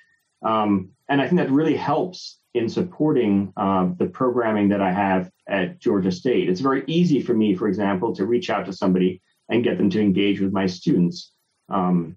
Um, 0.42 0.90
and 1.08 1.20
I 1.20 1.26
think 1.26 1.38
that 1.38 1.50
really 1.50 1.76
helps 1.76 2.38
in 2.54 2.68
supporting 2.68 3.52
uh, 3.56 3.90
the 3.98 4.06
programming 4.06 4.68
that 4.68 4.80
I 4.80 4.92
have 4.92 5.30
at 5.48 5.78
Georgia 5.78 6.10
State. 6.10 6.48
It's 6.48 6.60
very 6.60 6.84
easy 6.86 7.20
for 7.20 7.34
me, 7.34 7.54
for 7.54 7.68
example, 7.68 8.14
to 8.14 8.26
reach 8.26 8.50
out 8.50 8.66
to 8.66 8.72
somebody 8.72 9.20
and 9.48 9.64
get 9.64 9.78
them 9.78 9.90
to 9.90 10.00
engage 10.00 10.40
with 10.40 10.52
my 10.52 10.66
students. 10.66 11.32
Um, 11.68 12.16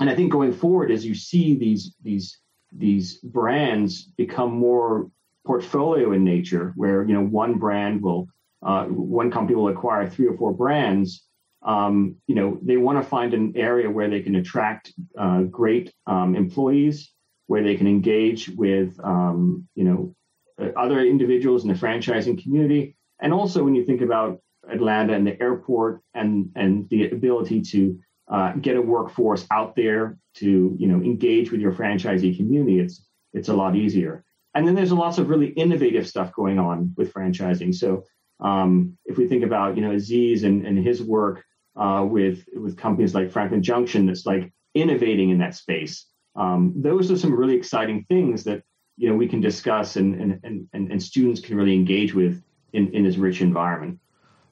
and 0.00 0.10
I 0.10 0.14
think 0.14 0.32
going 0.32 0.52
forward, 0.52 0.90
as 0.90 1.06
you 1.06 1.14
see 1.14 1.54
these 1.54 1.94
these 2.02 2.38
these 2.72 3.18
brands 3.18 4.02
become 4.16 4.52
more 4.52 5.10
portfolio 5.46 6.12
in 6.12 6.24
nature, 6.24 6.72
where 6.76 7.04
you 7.04 7.14
know 7.14 7.24
one 7.24 7.58
brand 7.58 8.02
will 8.02 8.28
uh, 8.62 8.84
one 8.86 9.30
company 9.30 9.54
will 9.56 9.68
acquire 9.68 10.08
three 10.08 10.26
or 10.26 10.36
four 10.36 10.52
brands, 10.52 11.24
um, 11.62 12.16
you 12.26 12.34
know, 12.34 12.58
they 12.62 12.76
want 12.76 13.02
to 13.02 13.08
find 13.08 13.34
an 13.34 13.52
area 13.56 13.90
where 13.90 14.08
they 14.08 14.20
can 14.20 14.36
attract 14.36 14.92
uh, 15.18 15.42
great 15.42 15.92
um, 16.06 16.36
employees, 16.36 17.12
where 17.46 17.62
they 17.62 17.76
can 17.76 17.86
engage 17.86 18.48
with, 18.50 18.98
um, 19.02 19.66
you 19.74 19.84
know, 19.84 20.14
uh, 20.60 20.70
other 20.78 21.00
individuals 21.00 21.64
in 21.64 21.68
the 21.68 21.74
franchising 21.74 22.42
community. 22.42 22.96
And 23.20 23.32
also, 23.32 23.64
when 23.64 23.74
you 23.74 23.84
think 23.84 24.00
about 24.00 24.40
Atlanta 24.70 25.14
and 25.14 25.26
the 25.26 25.40
airport 25.40 26.02
and 26.14 26.50
and 26.56 26.88
the 26.90 27.10
ability 27.10 27.62
to 27.62 27.98
uh, 28.28 28.52
get 28.52 28.76
a 28.76 28.82
workforce 28.82 29.46
out 29.50 29.76
there 29.76 30.18
to, 30.34 30.76
you 30.78 30.86
know, 30.86 30.96
engage 30.96 31.50
with 31.50 31.60
your 31.60 31.72
franchisee 31.72 32.36
community, 32.36 32.80
it's 32.80 33.06
it's 33.32 33.48
a 33.48 33.54
lot 33.54 33.76
easier. 33.76 34.24
And 34.54 34.66
then 34.66 34.74
there's 34.74 34.92
lots 34.92 35.18
of 35.18 35.28
really 35.28 35.48
innovative 35.48 36.08
stuff 36.08 36.32
going 36.32 36.58
on 36.58 36.94
with 36.96 37.12
franchising. 37.12 37.74
So 37.74 38.04
um, 38.40 38.96
if 39.04 39.16
we 39.16 39.26
think 39.26 39.44
about, 39.44 39.76
you 39.76 39.82
know, 39.82 39.92
Aziz 39.92 40.44
and, 40.44 40.66
and 40.66 40.78
his 40.78 41.02
work 41.02 41.44
uh, 41.76 42.06
with 42.08 42.44
with 42.54 42.76
companies 42.76 43.14
like 43.14 43.30
Franklin 43.30 43.62
Junction 43.62 44.06
that's 44.06 44.26
like 44.26 44.52
innovating 44.74 45.30
in 45.30 45.38
that 45.38 45.54
space. 45.54 46.06
Um, 46.34 46.72
those 46.76 47.10
are 47.10 47.16
some 47.16 47.34
really 47.34 47.54
exciting 47.54 48.04
things 48.08 48.44
that 48.44 48.62
you 48.96 49.08
know 49.08 49.16
we 49.16 49.28
can 49.28 49.40
discuss 49.40 49.96
and 49.96 50.40
and 50.42 50.68
and, 50.72 50.90
and 50.90 51.02
students 51.02 51.40
can 51.40 51.56
really 51.56 51.74
engage 51.74 52.14
with 52.14 52.42
in, 52.72 52.92
in 52.94 53.04
this 53.04 53.16
rich 53.16 53.40
environment. 53.40 53.98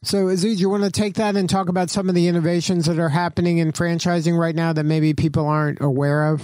So, 0.03 0.29
Aziz, 0.29 0.61
you 0.61 0.69
want 0.69 0.85
to 0.85 0.91
take 0.91 1.15
that 1.15 1.35
and 1.35 1.49
talk 1.49 1.71
about 1.71 1.89
some 1.89 2.11
of 2.11 2.15
the 2.15 2.29
innovations 2.29 2.85
that 2.87 2.99
are 2.99 3.09
happening 3.09 3.57
in 3.57 3.73
franchising 3.73 4.39
right 4.39 4.55
now 4.55 4.75
that 4.75 4.85
maybe 4.85 5.15
people 5.15 5.47
aren't 5.47 5.81
aware 5.81 6.27
of? 6.27 6.43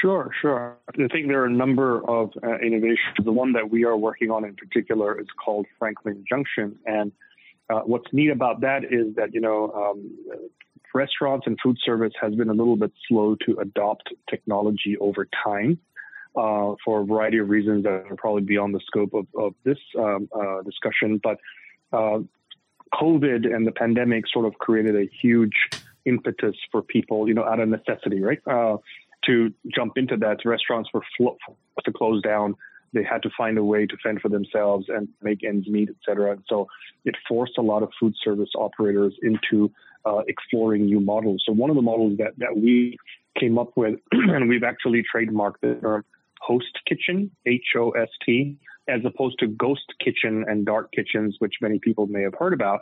Sure, 0.00 0.30
sure. 0.40 0.78
I 0.88 0.92
think 1.08 1.28
there 1.28 1.42
are 1.42 1.46
a 1.46 1.52
number 1.52 1.98
of 2.08 2.30
uh, 2.42 2.58
innovations. 2.58 3.16
The 3.22 3.32
one 3.32 3.52
that 3.52 3.70
we 3.70 3.84
are 3.84 3.96
working 3.96 4.30
on 4.30 4.44
in 4.44 4.54
particular 4.54 5.20
is 5.20 5.26
called 5.44 5.66
Franklin 5.78 6.24
Junction. 6.28 6.78
And 6.86 7.12
uh, 7.68 7.80
what's 7.80 8.06
neat 8.12 8.30
about 8.30 8.62
that 8.62 8.84
is 8.84 9.14
that, 9.16 9.34
you 9.34 9.40
know, 9.40 9.70
um, 9.72 10.10
restaurants 10.94 11.46
and 11.46 11.58
food 11.62 11.76
service 11.84 12.12
has 12.20 12.34
been 12.34 12.48
a 12.48 12.54
little 12.54 12.76
bit 12.76 12.92
slow 13.08 13.36
to 13.46 13.58
adopt 13.60 14.08
technology 14.28 14.96
over 14.98 15.28
time. 15.44 15.78
Uh, 16.36 16.76
for 16.84 17.00
a 17.00 17.04
variety 17.04 17.38
of 17.38 17.48
reasons 17.48 17.82
that 17.82 17.90
are 17.90 18.14
probably 18.16 18.42
beyond 18.42 18.72
the 18.72 18.78
scope 18.86 19.12
of, 19.14 19.26
of 19.36 19.52
this 19.64 19.78
um, 19.98 20.28
uh, 20.32 20.62
discussion. 20.62 21.20
But 21.20 21.38
uh, 21.92 22.20
COVID 22.94 23.52
and 23.52 23.66
the 23.66 23.72
pandemic 23.72 24.28
sort 24.32 24.46
of 24.46 24.54
created 24.54 24.94
a 24.94 25.10
huge 25.20 25.56
impetus 26.04 26.54
for 26.70 26.82
people, 26.82 27.26
you 27.26 27.34
know, 27.34 27.42
out 27.42 27.58
of 27.58 27.68
necessity, 27.68 28.20
right? 28.20 28.38
Uh, 28.46 28.76
to 29.26 29.52
jump 29.74 29.94
into 29.96 30.16
that. 30.18 30.38
Restaurants 30.44 30.90
were 30.92 31.02
forced 31.16 31.40
to 31.84 31.92
close 31.92 32.22
down. 32.22 32.54
They 32.92 33.04
had 33.04 33.22
to 33.22 33.30
find 33.36 33.56
a 33.56 33.64
way 33.64 33.86
to 33.86 33.96
fend 34.02 34.20
for 34.20 34.28
themselves 34.28 34.86
and 34.88 35.08
make 35.22 35.44
ends 35.44 35.68
meet, 35.68 35.88
et 35.90 35.96
cetera. 36.04 36.32
And 36.32 36.42
so 36.48 36.66
it 37.04 37.14
forced 37.28 37.56
a 37.58 37.62
lot 37.62 37.82
of 37.82 37.90
food 38.00 38.14
service 38.22 38.50
operators 38.56 39.14
into 39.22 39.70
uh, 40.04 40.22
exploring 40.26 40.86
new 40.86 41.00
models. 41.00 41.42
So 41.46 41.52
one 41.52 41.70
of 41.70 41.76
the 41.76 41.82
models 41.82 42.18
that, 42.18 42.32
that 42.38 42.56
we 42.56 42.96
came 43.38 43.58
up 43.58 43.76
with, 43.76 44.00
and 44.12 44.48
we've 44.48 44.64
actually 44.64 45.04
trademarked 45.14 45.60
the 45.62 45.74
term 45.80 46.04
host 46.40 46.78
kitchen, 46.88 47.30
H 47.46 47.74
O 47.76 47.90
S 47.90 48.08
T, 48.24 48.56
as 48.88 49.00
opposed 49.04 49.38
to 49.38 49.46
ghost 49.46 49.94
kitchen 50.02 50.44
and 50.48 50.66
dark 50.66 50.90
kitchens, 50.92 51.36
which 51.38 51.54
many 51.60 51.78
people 51.78 52.06
may 52.06 52.22
have 52.22 52.34
heard 52.34 52.52
about. 52.52 52.80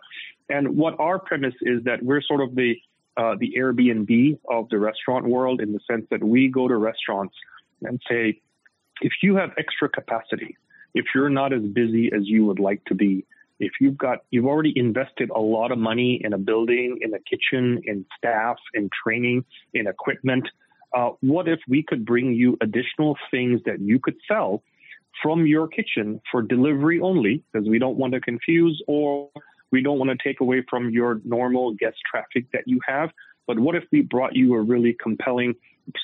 And 0.49 0.77
what 0.77 0.99
our 0.99 1.19
premise 1.19 1.55
is 1.61 1.85
that 1.85 2.03
we're 2.03 2.23
sort 2.23 2.41
of 2.41 2.55
the 2.55 2.77
uh, 3.19 3.35
the 3.39 3.53
Airbnb 3.59 4.39
of 4.49 4.69
the 4.69 4.79
restaurant 4.79 5.27
world 5.27 5.61
in 5.61 5.73
the 5.73 5.81
sense 5.91 6.07
that 6.11 6.23
we 6.23 6.49
go 6.49 6.69
to 6.69 6.77
restaurants 6.77 7.35
and 7.83 8.01
say, 8.09 8.41
if 9.01 9.13
you 9.23 9.37
have 9.37 9.51
extra 9.59 9.89
capacity, 9.89 10.57
if 10.95 11.07
you're 11.15 11.29
not 11.29 11.53
as 11.53 11.63
busy 11.63 12.11
as 12.15 12.23
you 12.25 12.45
would 12.47 12.61
like 12.61 12.85
to 12.87 12.95
be, 12.95 13.27
if 13.61 13.73
you've 13.81 13.99
got 13.99 14.19
you've 14.31 14.47
already 14.47 14.73
invested 14.77 15.31
a 15.35 15.41
lot 15.41 15.73
of 15.73 15.79
money 15.79 16.21
in 16.23 16.33
a 16.33 16.39
building, 16.39 16.99
in 17.01 17.13
a 17.13 17.19
kitchen, 17.19 17.81
in 17.85 18.07
staff, 18.17 18.57
in 18.75 18.89
training, 19.03 19.45
in 19.75 19.89
equipment, 19.89 20.49
uh, 20.97 21.11
what 21.21 21.49
if 21.49 21.59
we 21.69 21.83
could 21.83 22.07
bring 22.07 22.33
you 22.33 22.57
additional 22.61 23.17
things 23.33 23.61
that 23.67 23.81
you 23.81 23.99
could 23.99 24.17
sell 24.29 24.63
from 25.23 25.45
your 25.45 25.67
kitchen 25.67 26.21
for 26.31 26.41
delivery 26.41 27.01
only, 27.01 27.43
because 27.53 27.69
we 27.69 27.81
don't 27.81 27.97
want 27.97 28.13
to 28.13 28.21
confuse 28.21 28.81
or 28.87 29.29
we 29.71 29.83
don't 29.83 29.99
want 29.99 30.11
to 30.11 30.17
take 30.23 30.41
away 30.41 30.65
from 30.69 30.91
your 30.91 31.21
normal 31.25 31.75
guest 31.75 31.97
traffic 32.11 32.47
that 32.53 32.63
you 32.67 32.81
have. 32.87 33.11
But 33.47 33.59
what 33.59 33.75
if 33.75 33.85
we 33.91 34.03
brought 34.03 34.37
you 34.37 34.55
a 34.55 34.61
really 34.61 34.97
compelling 35.03 35.55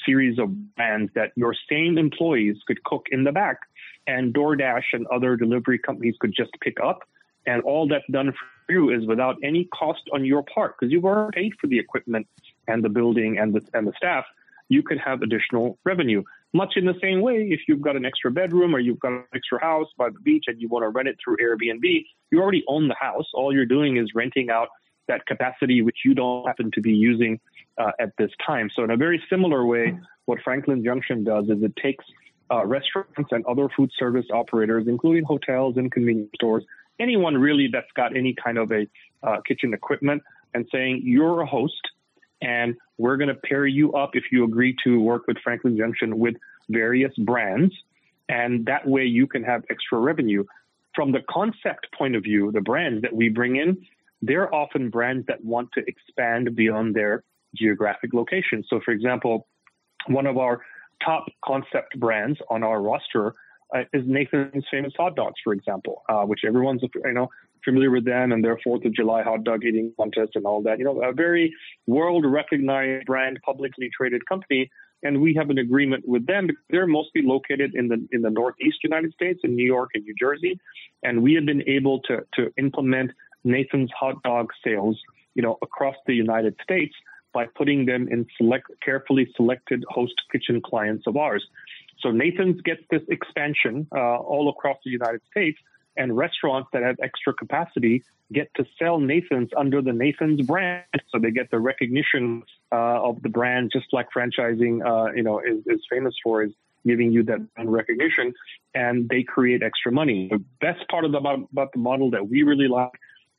series 0.06 0.38
of 0.38 0.75
brands 0.75 1.12
that 1.14 1.33
your 1.37 1.54
same 1.71 1.99
employees 1.99 2.56
could 2.66 2.83
cook 2.85 3.06
in 3.11 3.25
the 3.25 3.33
back 3.33 3.59
and 4.06 4.33
DoorDash 4.33 4.85
and 4.92 5.06
other 5.09 5.37
delivery 5.37 5.78
companies 5.78 6.14
could 6.18 6.33
just 6.35 6.50
pick 6.61 6.78
up? 6.83 7.00
And 7.47 7.62
all 7.62 7.87
that's 7.87 8.04
done 8.11 8.33
for 8.33 8.73
you 8.73 8.90
is 8.90 9.06
without 9.06 9.37
any 9.42 9.66
cost 9.66 10.00
on 10.12 10.25
your 10.25 10.42
part 10.42 10.76
because 10.78 10.90
you've 10.90 11.04
already 11.04 11.42
paid 11.42 11.52
for 11.61 11.66
the 11.66 11.78
equipment 11.78 12.26
and 12.66 12.83
the 12.83 12.88
building 12.88 13.38
and 13.38 13.54
the, 13.54 13.61
and 13.75 13.87
the 13.87 13.92
staff. 13.97 14.25
You 14.71 14.83
could 14.83 14.99
have 14.99 15.21
additional 15.21 15.78
revenue. 15.85 16.23
Much 16.54 16.75
in 16.76 16.87
the 16.87 16.94
same 17.02 17.20
way, 17.20 17.49
if 17.50 17.62
you've 17.66 17.80
got 17.80 17.96
an 17.96 18.04
extra 18.04 18.30
bedroom 18.30 18.75
or 18.75 18.78
you've 18.78 19.00
got 19.00 19.12
an 19.12 19.25
extra 19.34 19.61
house 19.61 19.88
by 19.99 20.08
the 20.08 20.20
beach 20.20 20.44
and 20.46 20.61
you 20.61 20.68
want 20.68 20.84
to 20.84 20.88
rent 20.88 21.08
it 21.08 21.16
through 21.23 21.37
Airbnb, 21.38 22.04
you 22.30 22.40
already 22.40 22.62
own 22.68 22.87
the 22.87 22.94
house. 22.99 23.26
All 23.34 23.52
you're 23.52 23.66
doing 23.66 23.96
is 23.96 24.08
renting 24.14 24.50
out 24.50 24.68
that 25.08 25.26
capacity 25.26 25.82
which 25.82 25.99
you 26.04 26.14
don't 26.14 26.46
happen 26.46 26.70
to 26.73 26.80
be 26.80 26.92
using 26.92 27.40
uh, 27.76 27.90
at 27.99 28.16
this 28.18 28.30
time. 28.46 28.70
So, 28.75 28.84
in 28.84 28.90
a 28.90 28.96
very 28.96 29.23
similar 29.28 29.66
way, 29.66 29.99
what 30.26 30.38
Franklin 30.43 30.84
Junction 30.84 31.25
does 31.25 31.47
is 31.47 31.62
it 31.62 31.75
takes 31.76 32.04
uh, 32.52 32.64
restaurants 32.64 33.30
and 33.32 33.45
other 33.47 33.69
food 33.76 33.90
service 33.99 34.26
operators, 34.32 34.84
including 34.86 35.25
hotels 35.25 35.76
and 35.76 35.90
convenience 35.90 36.30
stores, 36.36 36.64
anyone 37.00 37.36
really 37.36 37.69
that's 37.73 37.90
got 37.97 38.17
any 38.17 38.34
kind 38.34 38.58
of 38.58 38.71
a 38.71 38.86
uh, 39.23 39.40
kitchen 39.47 39.75
equipment, 39.75 40.23
and 40.54 40.67
saying, 40.71 41.02
You're 41.04 41.40
a 41.40 41.47
host 41.47 41.82
and 42.40 42.76
we're 42.99 43.17
going 43.17 43.28
to 43.28 43.35
pair 43.35 43.67
you 43.67 43.93
up 43.93 44.11
if 44.15 44.25
you 44.30 44.45
agree 44.45 44.76
to 44.85 45.00
work 45.00 45.26
with 45.26 45.37
Franklin 45.43 45.76
Junction 45.76 46.19
with 46.19 46.35
various 46.69 47.13
brands. 47.19 47.75
And 48.28 48.67
that 48.67 48.87
way 48.87 49.04
you 49.04 49.26
can 49.26 49.43
have 49.45 49.65
extra 49.71 49.99
revenue. 49.99 50.45
From 50.95 51.13
the 51.13 51.21
concept 51.28 51.89
point 51.97 52.15
of 52.15 52.23
view, 52.23 52.52
the 52.52 52.61
brands 52.61 53.02
that 53.02 53.15
we 53.15 53.28
bring 53.28 53.57
in, 53.57 53.85
they're 54.23 54.54
often 54.54 54.91
brands 54.91 55.26
that 55.26 55.45
want 55.45 55.71
to 55.75 55.83
expand 55.87 56.54
beyond 56.54 56.95
their 56.95 57.25
geographic 57.54 58.15
location. 58.15 58.65
So, 58.69 58.80
for 58.85 58.93
example, 58.93 59.47
one 60.07 60.26
of 60.26 60.39
our 60.39 60.63
top 61.04 61.26
concept 61.45 61.99
brands 61.99 62.39
on 62.49 62.63
our 62.63 62.80
roster 62.80 63.35
uh, 63.75 63.81
is 63.93 64.03
Nathan's 64.07 64.65
Famous 64.71 64.93
Hot 64.97 65.17
Dogs, 65.17 65.41
for 65.43 65.53
example, 65.53 66.03
uh, 66.09 66.23
which 66.25 66.41
everyone's 66.47 66.83
you 66.83 67.13
know 67.13 67.29
familiar 67.65 67.91
with 67.91 68.05
them 68.05 68.33
and 68.33 68.45
their 68.45 68.59
Fourth 68.63 68.85
of 68.85 68.93
July 68.93 69.23
hot 69.23 69.45
dog 69.45 69.65
eating 69.65 69.93
contest 69.99 70.33
and 70.35 70.45
all 70.45 70.63
that. 70.63 70.79
You 70.79 70.85
know, 70.85 71.03
a 71.03 71.13
very 71.13 71.55
world 71.87 72.25
recognized 72.27 73.07
brand, 73.07 73.41
publicly 73.45 73.91
traded 73.97 74.27
company. 74.27 74.71
And 75.03 75.21
we 75.21 75.35
have 75.35 75.50
an 75.50 75.59
agreement 75.59 76.09
with 76.09 76.27
them. 76.27 76.49
They're 76.71 76.87
mostly 76.87 77.23
located 77.23 77.75
in 77.75 77.89
the 77.89 78.07
in 78.13 78.23
the 78.23 78.31
Northeast 78.31 78.79
United 78.83 79.13
States, 79.13 79.41
in 79.45 79.55
New 79.55 79.67
York 79.67 79.91
and 79.95 80.05
New 80.05 80.15
Jersey, 80.19 80.59
and 81.03 81.23
we 81.23 81.35
have 81.35 81.45
been 81.45 81.63
able 81.69 82.00
to 82.00 82.25
to 82.35 82.50
implement 82.57 83.11
Nathan's 83.45 83.91
hot 83.99 84.23
dog 84.23 84.49
sales, 84.65 84.99
you 85.35 85.43
know, 85.43 85.59
across 85.63 85.97
the 86.07 86.15
United 86.15 86.57
States 86.63 86.95
by 87.35 87.47
putting 87.55 87.85
them 87.85 88.09
in 88.11 88.27
select, 88.39 88.71
carefully 88.83 89.31
selected 89.37 89.85
host 89.91 90.15
kitchen 90.33 90.63
clients 90.65 91.07
of 91.07 91.17
ours. 91.19 91.45
So 92.04 92.10
Nathan's 92.10 92.60
gets 92.60 92.82
this 92.90 93.00
expansion 93.08 93.88
uh, 93.90 94.19
all 94.19 94.50
across 94.50 94.76
the 94.84 94.90
United 94.90 95.23
States, 95.30 95.58
and 95.97 96.14
restaurants 96.14 96.69
that 96.73 96.82
have 96.82 96.97
extra 97.02 97.32
capacity 97.32 98.04
get 98.32 98.50
to 98.56 98.67
sell 98.78 98.99
Nathan's 98.99 99.50
under 99.56 99.80
the 99.80 99.93
Nathan's 99.93 100.43
brand. 100.43 100.84
So 101.08 101.19
they 101.19 101.30
get 101.30 101.50
the 101.50 101.58
recognition 101.58 102.43
uh, 102.71 103.08
of 103.08 103.23
the 103.23 103.30
brand, 103.30 103.71
just 103.73 103.86
like 103.93 104.08
franchising, 104.14 104.84
uh, 104.84 105.12
you 105.12 105.23
know, 105.23 105.38
is, 105.38 105.58
is, 105.67 105.80
famous 105.88 106.14
for 106.23 106.43
is 106.43 106.52
giving 106.86 107.10
you 107.10 107.23
that 107.23 107.40
recognition, 107.64 108.34
and 108.75 109.08
they 109.08 109.23
create 109.23 109.62
extra 109.62 109.90
money. 109.90 110.28
The 110.30 110.45
best 110.60 110.86
part 110.90 111.06
of 111.06 111.12
the, 111.12 111.19
about 111.19 111.73
the 111.73 111.78
model 111.78 112.10
that 112.10 112.28
we 112.28 112.43
really 112.43 112.69
like 112.69 112.90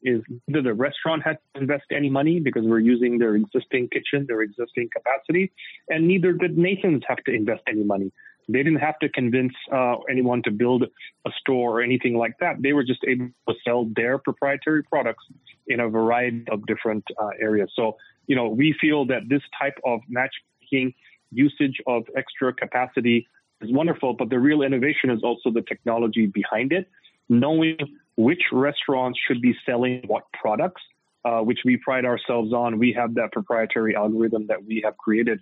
is 0.01 0.21
neither 0.47 0.61
the 0.61 0.73
restaurant 0.73 1.23
has 1.23 1.35
to 1.53 1.61
invest 1.61 1.85
any 1.91 2.09
money 2.09 2.39
because 2.39 2.63
we're 2.63 2.79
using 2.79 3.19
their 3.19 3.35
existing 3.35 3.89
kitchen, 3.89 4.25
their 4.27 4.41
existing 4.41 4.89
capacity, 4.95 5.51
and 5.89 6.07
neither 6.07 6.31
did 6.33 6.57
Nathan's 6.57 7.03
have 7.07 7.23
to 7.25 7.31
invest 7.31 7.61
any 7.67 7.83
money. 7.83 8.11
They 8.47 8.59
didn't 8.59 8.79
have 8.79 8.99
to 8.99 9.09
convince 9.09 9.53
uh, 9.71 9.95
anyone 10.09 10.43
to 10.43 10.51
build 10.51 10.83
a 10.83 11.31
store 11.39 11.79
or 11.79 11.81
anything 11.81 12.15
like 12.15 12.33
that. 12.39 12.61
They 12.61 12.73
were 12.73 12.83
just 12.83 13.03
able 13.07 13.29
to 13.49 13.55
sell 13.63 13.89
their 13.95 14.17
proprietary 14.17 14.83
products 14.83 15.25
in 15.67 15.79
a 15.79 15.89
variety 15.89 16.45
of 16.51 16.65
different 16.67 17.03
uh, 17.19 17.29
areas. 17.39 17.71
So, 17.75 17.97
you 18.27 18.35
know, 18.35 18.47
we 18.47 18.75
feel 18.79 19.05
that 19.07 19.29
this 19.29 19.41
type 19.59 19.77
of 19.83 20.01
matchmaking 20.07 20.93
usage 21.31 21.81
of 21.87 22.03
extra 22.15 22.53
capacity 22.53 23.27
is 23.61 23.71
wonderful, 23.71 24.13
but 24.13 24.29
the 24.29 24.39
real 24.39 24.61
innovation 24.61 25.09
is 25.09 25.23
also 25.23 25.49
the 25.49 25.63
technology 25.63 26.27
behind 26.27 26.71
it, 26.71 26.87
knowing 27.29 27.77
which 28.15 28.43
restaurants 28.51 29.19
should 29.27 29.41
be 29.41 29.55
selling 29.65 30.03
what 30.07 30.23
products. 30.33 30.81
Uh, 31.25 31.41
which 31.41 31.61
we 31.65 31.75
pride 31.75 32.05
ourselves 32.05 32.53
on. 32.53 32.77
We 32.77 32.93
have 32.93 33.15
that 33.15 33.31
proprietary 33.31 33.95
algorithm 33.95 34.45
that 34.45 34.63
we 34.63 34.81
have 34.85 34.95
created 34.95 35.41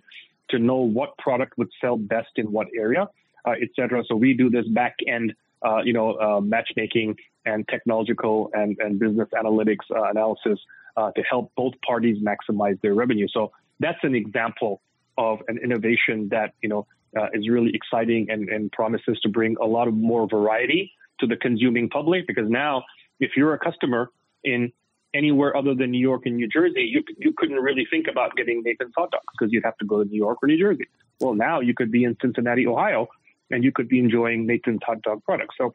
to 0.50 0.58
know 0.58 0.76
what 0.76 1.16
product 1.18 1.56
would 1.58 1.70
sell 1.80 1.96
best 1.96 2.28
in 2.36 2.52
what 2.52 2.68
area, 2.76 3.08
uh, 3.44 3.52
et 3.52 3.68
cetera. 3.76 4.02
So 4.08 4.14
we 4.16 4.34
do 4.34 4.50
this 4.50 4.66
back 4.68 4.96
end, 5.06 5.34
uh, 5.66 5.80
you 5.84 5.92
know, 5.92 6.14
uh, 6.14 6.40
matchmaking 6.40 7.16
and 7.46 7.66
technological 7.68 8.50
and, 8.52 8.76
and 8.78 8.98
business 8.98 9.28
analytics 9.34 9.86
uh, 9.94 10.04
analysis 10.04 10.58
uh, 10.96 11.10
to 11.12 11.22
help 11.22 11.52
both 11.56 11.74
parties 11.86 12.16
maximize 12.22 12.80
their 12.80 12.94
revenue. 12.94 13.26
So 13.32 13.52
that's 13.80 13.98
an 14.02 14.14
example 14.14 14.80
of 15.18 15.38
an 15.48 15.58
innovation 15.58 16.28
that, 16.30 16.54
you 16.62 16.68
know, 16.68 16.86
uh, 17.18 17.28
is 17.32 17.48
really 17.48 17.70
exciting 17.74 18.26
and, 18.28 18.48
and 18.48 18.72
promises 18.72 19.18
to 19.22 19.28
bring 19.28 19.56
a 19.60 19.66
lot 19.66 19.86
of 19.88 19.94
more 19.94 20.26
variety 20.28 20.92
to 21.20 21.26
the 21.26 21.36
consuming 21.36 21.88
public 21.88 22.26
because 22.26 22.48
now 22.50 22.82
if 23.20 23.32
you're 23.36 23.54
a 23.54 23.58
customer 23.58 24.10
in 24.42 24.72
anywhere 25.14 25.56
other 25.56 25.74
than 25.74 25.92
New 25.92 26.00
York 26.00 26.22
and 26.26 26.36
New 26.36 26.48
Jersey, 26.48 26.82
you, 26.82 27.02
you 27.16 27.32
couldn't 27.36 27.56
really 27.56 27.86
think 27.88 28.06
about 28.10 28.36
getting 28.36 28.62
Nathan's 28.64 28.92
hot 28.96 29.10
dogs 29.12 29.24
because 29.32 29.52
you'd 29.52 29.64
have 29.64 29.76
to 29.78 29.86
go 29.86 30.02
to 30.02 30.08
New 30.08 30.16
York 30.16 30.38
or 30.42 30.48
New 30.48 30.58
Jersey. 30.58 30.86
Well, 31.20 31.34
now 31.34 31.60
you 31.60 31.74
could 31.74 31.90
be 31.90 32.04
in 32.04 32.16
Cincinnati, 32.20 32.66
Ohio, 32.66 33.08
and 33.50 33.62
you 33.62 33.72
could 33.72 33.88
be 33.88 33.98
enjoying 33.98 34.46
Nathan's 34.46 34.80
hot 34.84 35.02
dog 35.02 35.22
products. 35.24 35.54
So, 35.56 35.74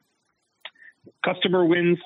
customer 1.25 1.65
wins, 1.65 1.97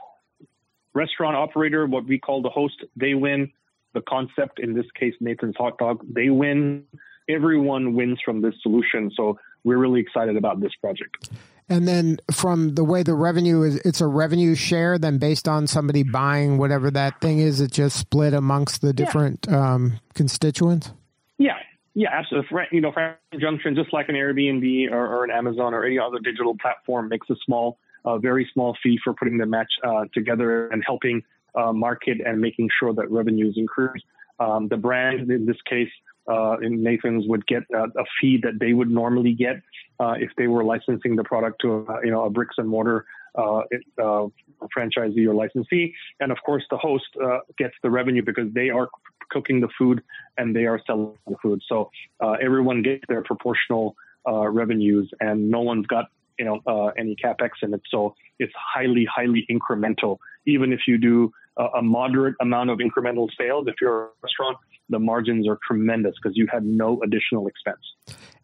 restaurant 0.93 1.36
operator, 1.36 1.88
what 1.88 2.06
we 2.06 2.19
call 2.19 2.41
the 2.41 2.50
host, 2.50 2.84
they 2.96 3.15
win. 3.15 3.52
The 3.93 4.02
concept, 4.02 4.60
in 4.60 4.74
this 4.74 4.86
case, 5.00 5.13
Nathan's 5.19 5.56
hot 5.58 5.78
dog, 5.78 6.04
they 6.08 6.30
win. 6.30 6.86
Everyone 7.30 7.93
wins 7.93 8.19
from 8.24 8.41
this 8.41 8.54
solution. 8.62 9.12
So, 9.15 9.39
we're 9.63 9.78
really 9.78 10.02
excited 10.02 10.38
about 10.38 10.60
this 10.62 10.74
project. 10.80 11.30
And 11.69 11.88
then 11.88 12.17
from 12.32 12.76
the 12.76 12.84
way 12.84 13.04
the 13.04 13.13
revenue 13.13 13.63
is, 13.63 13.78
it's 13.78 14.02
a 14.02 14.08
revenue 14.08 14.56
share. 14.56 14.97
Then 14.97 15.17
based 15.17 15.47
on 15.47 15.67
somebody 15.67 16.04
buying 16.04 16.58
whatever 16.58 16.91
that 16.91 17.21
thing 17.21 17.39
is, 17.39 17.62
it 17.62 17.71
just 17.71 17.97
split 17.97 18.34
amongst 18.34 18.82
the 18.82 18.93
different 18.93 19.47
yeah. 19.49 19.73
um, 19.73 19.99
constituents. 20.13 20.91
Yeah, 21.38 21.58
yeah, 21.95 22.10
absolutely. 22.12 22.63
You 22.71 22.82
know, 22.82 22.91
Franklin 22.91 23.41
Junction, 23.41 23.76
just 23.76 23.93
like 23.93 24.10
an 24.10 24.15
Airbnb 24.15 24.91
or, 24.91 25.08
or, 25.08 25.23
an 25.23 25.32
Amazon 25.32 25.73
or 25.73 25.86
any 25.86 25.99
other 25.99 26.19
digital 26.19 26.56
platform, 26.58 27.10
makes 27.10 27.30
a 27.30 27.36
small, 27.45 27.78
uh, 28.06 28.17
very 28.17 28.49
small 28.54 28.76
fee 28.84 28.99
for 29.04 29.13
putting 29.13 29.38
the 29.38 29.45
match 29.45 29.71
uh, 29.84 30.06
together 30.13 30.67
and 30.67 30.84
helping 30.86 31.23
uh, 31.56 31.71
market 31.71 32.17
and 32.26 32.39
making 32.39 32.69
sure 32.80 32.93
that 32.93 33.10
revenues 33.12 33.56
increase. 33.58 34.04
Um, 34.39 34.67
the 34.67 34.78
brand, 34.78 35.30
in 35.30 35.45
this 35.45 35.58
case, 35.69 35.89
uh, 36.27 36.57
in 36.62 36.83
Nathan's, 36.83 37.27
would 37.27 37.45
get 37.47 37.63
a, 37.73 37.83
a, 37.83 38.05
fee 38.19 38.39
that 38.43 38.59
they 38.59 38.73
would 38.73 38.89
normally 38.89 39.33
get 39.33 39.57
uh, 39.99 40.13
if 40.17 40.31
they 40.38 40.47
were 40.47 40.63
licensing 40.63 41.15
the 41.15 41.23
product 41.23 41.62
to 41.62 41.86
a, 41.88 42.05
you 42.05 42.12
know 42.12 42.23
a 42.25 42.29
bricks 42.29 42.55
and 42.57 42.67
mortar 42.67 43.05
uh, 43.38 43.59
uh, 44.01 44.27
franchisee 44.75 45.27
or 45.27 45.33
licensee, 45.33 45.93
and 46.19 46.31
of 46.31 46.38
course 46.45 46.63
the 46.69 46.77
host 46.77 47.05
uh, 47.23 47.39
gets 47.57 47.73
the 47.83 47.89
revenue 47.89 48.23
because 48.23 48.51
they 48.53 48.69
are 48.69 48.89
cooking 49.29 49.59
the 49.59 49.69
food 49.77 50.01
and 50.38 50.55
they 50.55 50.65
are 50.65 50.79
selling 50.86 51.13
the 51.27 51.36
food. 51.41 51.62
So 51.67 51.89
uh, 52.21 52.36
everyone 52.41 52.83
gets 52.83 53.03
their 53.07 53.23
proportional 53.23 53.95
uh, 54.27 54.47
revenues, 54.47 55.09
and 55.19 55.49
no 55.49 55.62
one's 55.62 55.88
got 55.88 56.05
you 56.39 56.45
know 56.45 56.62
uh, 56.67 56.91
any 56.97 57.15
capex 57.15 57.49
in 57.62 57.73
it. 57.73 57.81
So 57.89 58.15
it's 58.39 58.53
highly, 58.55 59.05
highly 59.05 59.45
incremental. 59.49 60.17
Even 60.45 60.73
if 60.73 60.81
you 60.88 60.97
do 60.97 61.31
a 61.75 61.83
moderate 61.83 62.36
amount 62.41 62.71
of 62.71 62.79
incremental 62.79 63.29
sales, 63.38 63.67
if 63.67 63.75
you're 63.79 64.05
a 64.05 64.09
restaurant, 64.23 64.57
the 64.89 65.00
margins 65.00 65.48
are 65.48 65.58
tremendous 65.65 66.13
because 66.22 66.38
you 66.38 66.48
have 66.52 66.63
no 66.63 67.02
additional 67.04 67.48
expense. 67.48 67.82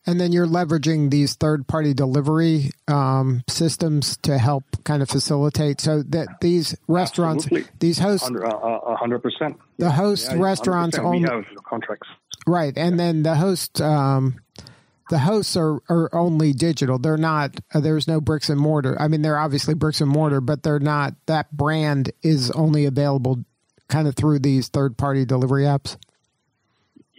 And 0.06 0.19
then 0.19 0.32
you're 0.32 0.47
leveraging 0.47 1.12
these 1.12 1.36
third 1.36 1.67
party 1.67 1.93
delivery 1.93 2.71
um, 2.88 3.43
systems 3.47 4.17
to 4.23 4.38
help 4.38 4.63
kind 4.84 5.04
of 5.04 5.10
facilitate 5.10 5.82
so 5.82 6.02
that 6.04 6.41
these 6.41 6.75
restaurants, 6.88 7.45
Absolutely. 7.45 7.69
these 7.80 7.99
hosts, 7.99 8.30
uh, 8.30 8.95
hundred 8.95 9.19
percent. 9.19 9.60
The 9.78 9.91
host 9.91 10.30
yeah, 10.32 10.38
restaurants 10.39 10.97
only 10.97 11.21
have 11.30 11.45
contracts, 11.63 12.08
right? 12.47 12.75
And 12.78 12.91
yeah. 12.91 13.06
then 13.06 13.23
the 13.23 13.36
host, 13.36 13.82
um, 13.82 14.39
the 15.10 15.19
hosts 15.19 15.58
are, 15.58 15.82
are 15.89 16.10
only 16.13 16.54
digital. 16.54 16.97
They're 16.97 17.17
not. 17.17 17.60
Uh, 17.73 17.82
there's 17.82 18.08
no 18.08 18.21
bricks 18.21 18.49
and 18.49 18.60
mortar. 18.60 18.99
I 18.99 19.10
mean, 19.10 19.21
they're 19.21 19.38
obviously 19.38 19.73
bricks 19.73 20.02
and 20.02 20.10
mortar, 20.10 20.39
but 20.39 20.63
they're 20.63 20.80
not. 20.80 21.13
That 21.25 21.52
brand 21.52 22.12
is 22.23 22.49
only 22.52 22.86
available 22.86 23.43
kind 23.89 24.08
of 24.08 24.15
through 24.15 24.39
these 24.39 24.69
third 24.69 24.97
party 24.97 25.25
delivery 25.25 25.63
apps. 25.63 25.97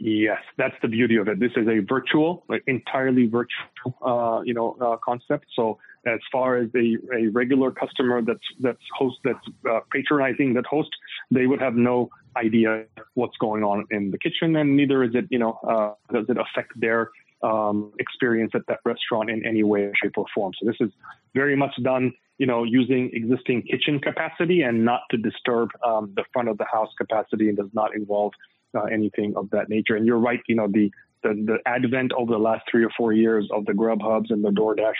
Yes, 0.02 0.38
that's 0.56 0.74
the 0.80 0.88
beauty 0.88 1.16
of 1.16 1.28
it. 1.28 1.38
This 1.38 1.52
is 1.56 1.68
a 1.68 1.80
virtual, 1.80 2.42
like 2.48 2.62
entirely 2.66 3.26
virtual, 3.26 3.94
uh, 4.00 4.40
you 4.42 4.54
know, 4.54 4.74
uh, 4.80 4.96
concept. 5.04 5.44
So 5.54 5.78
as 6.06 6.20
far 6.32 6.56
as 6.56 6.70
a, 6.74 6.96
a 7.14 7.26
regular 7.28 7.70
customer 7.70 8.22
that's 8.22 8.40
that's 8.60 8.80
host 8.96 9.18
that's 9.24 9.46
uh, 9.70 9.80
patronizing 9.92 10.54
that 10.54 10.64
host, 10.64 10.88
they 11.30 11.46
would 11.46 11.60
have 11.60 11.74
no 11.74 12.08
idea 12.34 12.86
what's 13.12 13.36
going 13.36 13.62
on 13.62 13.84
in 13.90 14.10
the 14.10 14.16
kitchen, 14.16 14.56
and 14.56 14.74
neither 14.74 15.04
is 15.04 15.10
it, 15.14 15.26
you 15.30 15.38
know, 15.38 15.58
uh, 15.68 15.92
does 16.14 16.24
it 16.30 16.38
affect 16.38 16.72
their 16.80 17.10
um, 17.42 17.92
experience 17.98 18.52
at 18.54 18.62
that 18.68 18.78
restaurant 18.86 19.28
in 19.28 19.44
any 19.44 19.62
way, 19.64 19.92
shape, 20.02 20.16
or 20.16 20.24
form. 20.34 20.52
So 20.58 20.66
this 20.66 20.76
is 20.80 20.90
very 21.34 21.56
much 21.56 21.74
done, 21.82 22.12
you 22.38 22.46
know, 22.46 22.64
using 22.64 23.10
existing 23.12 23.62
kitchen 23.62 23.98
capacity 23.98 24.62
and 24.62 24.82
not 24.82 25.02
to 25.10 25.18
disturb 25.18 25.68
um, 25.86 26.12
the 26.16 26.24
front 26.32 26.48
of 26.48 26.56
the 26.56 26.66
house 26.72 26.90
capacity, 26.96 27.48
and 27.50 27.58
does 27.58 27.74
not 27.74 27.94
involve 27.94 28.32
uh, 28.74 28.84
anything 28.84 29.34
of 29.36 29.50
that 29.50 29.68
nature. 29.68 29.96
And 29.96 30.06
you're 30.06 30.18
right, 30.18 30.40
you 30.48 30.54
know, 30.54 30.68
the, 30.68 30.90
the, 31.22 31.34
the 31.46 31.58
advent 31.66 32.12
over 32.12 32.32
the 32.32 32.38
last 32.38 32.64
three 32.70 32.84
or 32.84 32.90
four 32.96 33.12
years 33.12 33.48
of 33.52 33.66
the 33.66 33.74
Grub 33.74 34.00
Hubs 34.02 34.30
and 34.30 34.44
the 34.44 34.50
DoorDash 34.50 34.94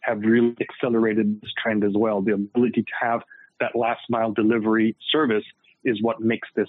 have 0.00 0.20
really 0.20 0.56
accelerated 0.60 1.40
this 1.40 1.50
trend 1.62 1.84
as 1.84 1.92
well. 1.94 2.22
The 2.22 2.34
ability 2.34 2.82
to 2.82 2.92
have 3.00 3.22
that 3.60 3.74
last 3.74 4.00
mile 4.08 4.32
delivery 4.32 4.96
service 5.10 5.44
is 5.84 6.02
what 6.02 6.20
makes 6.20 6.48
this, 6.54 6.68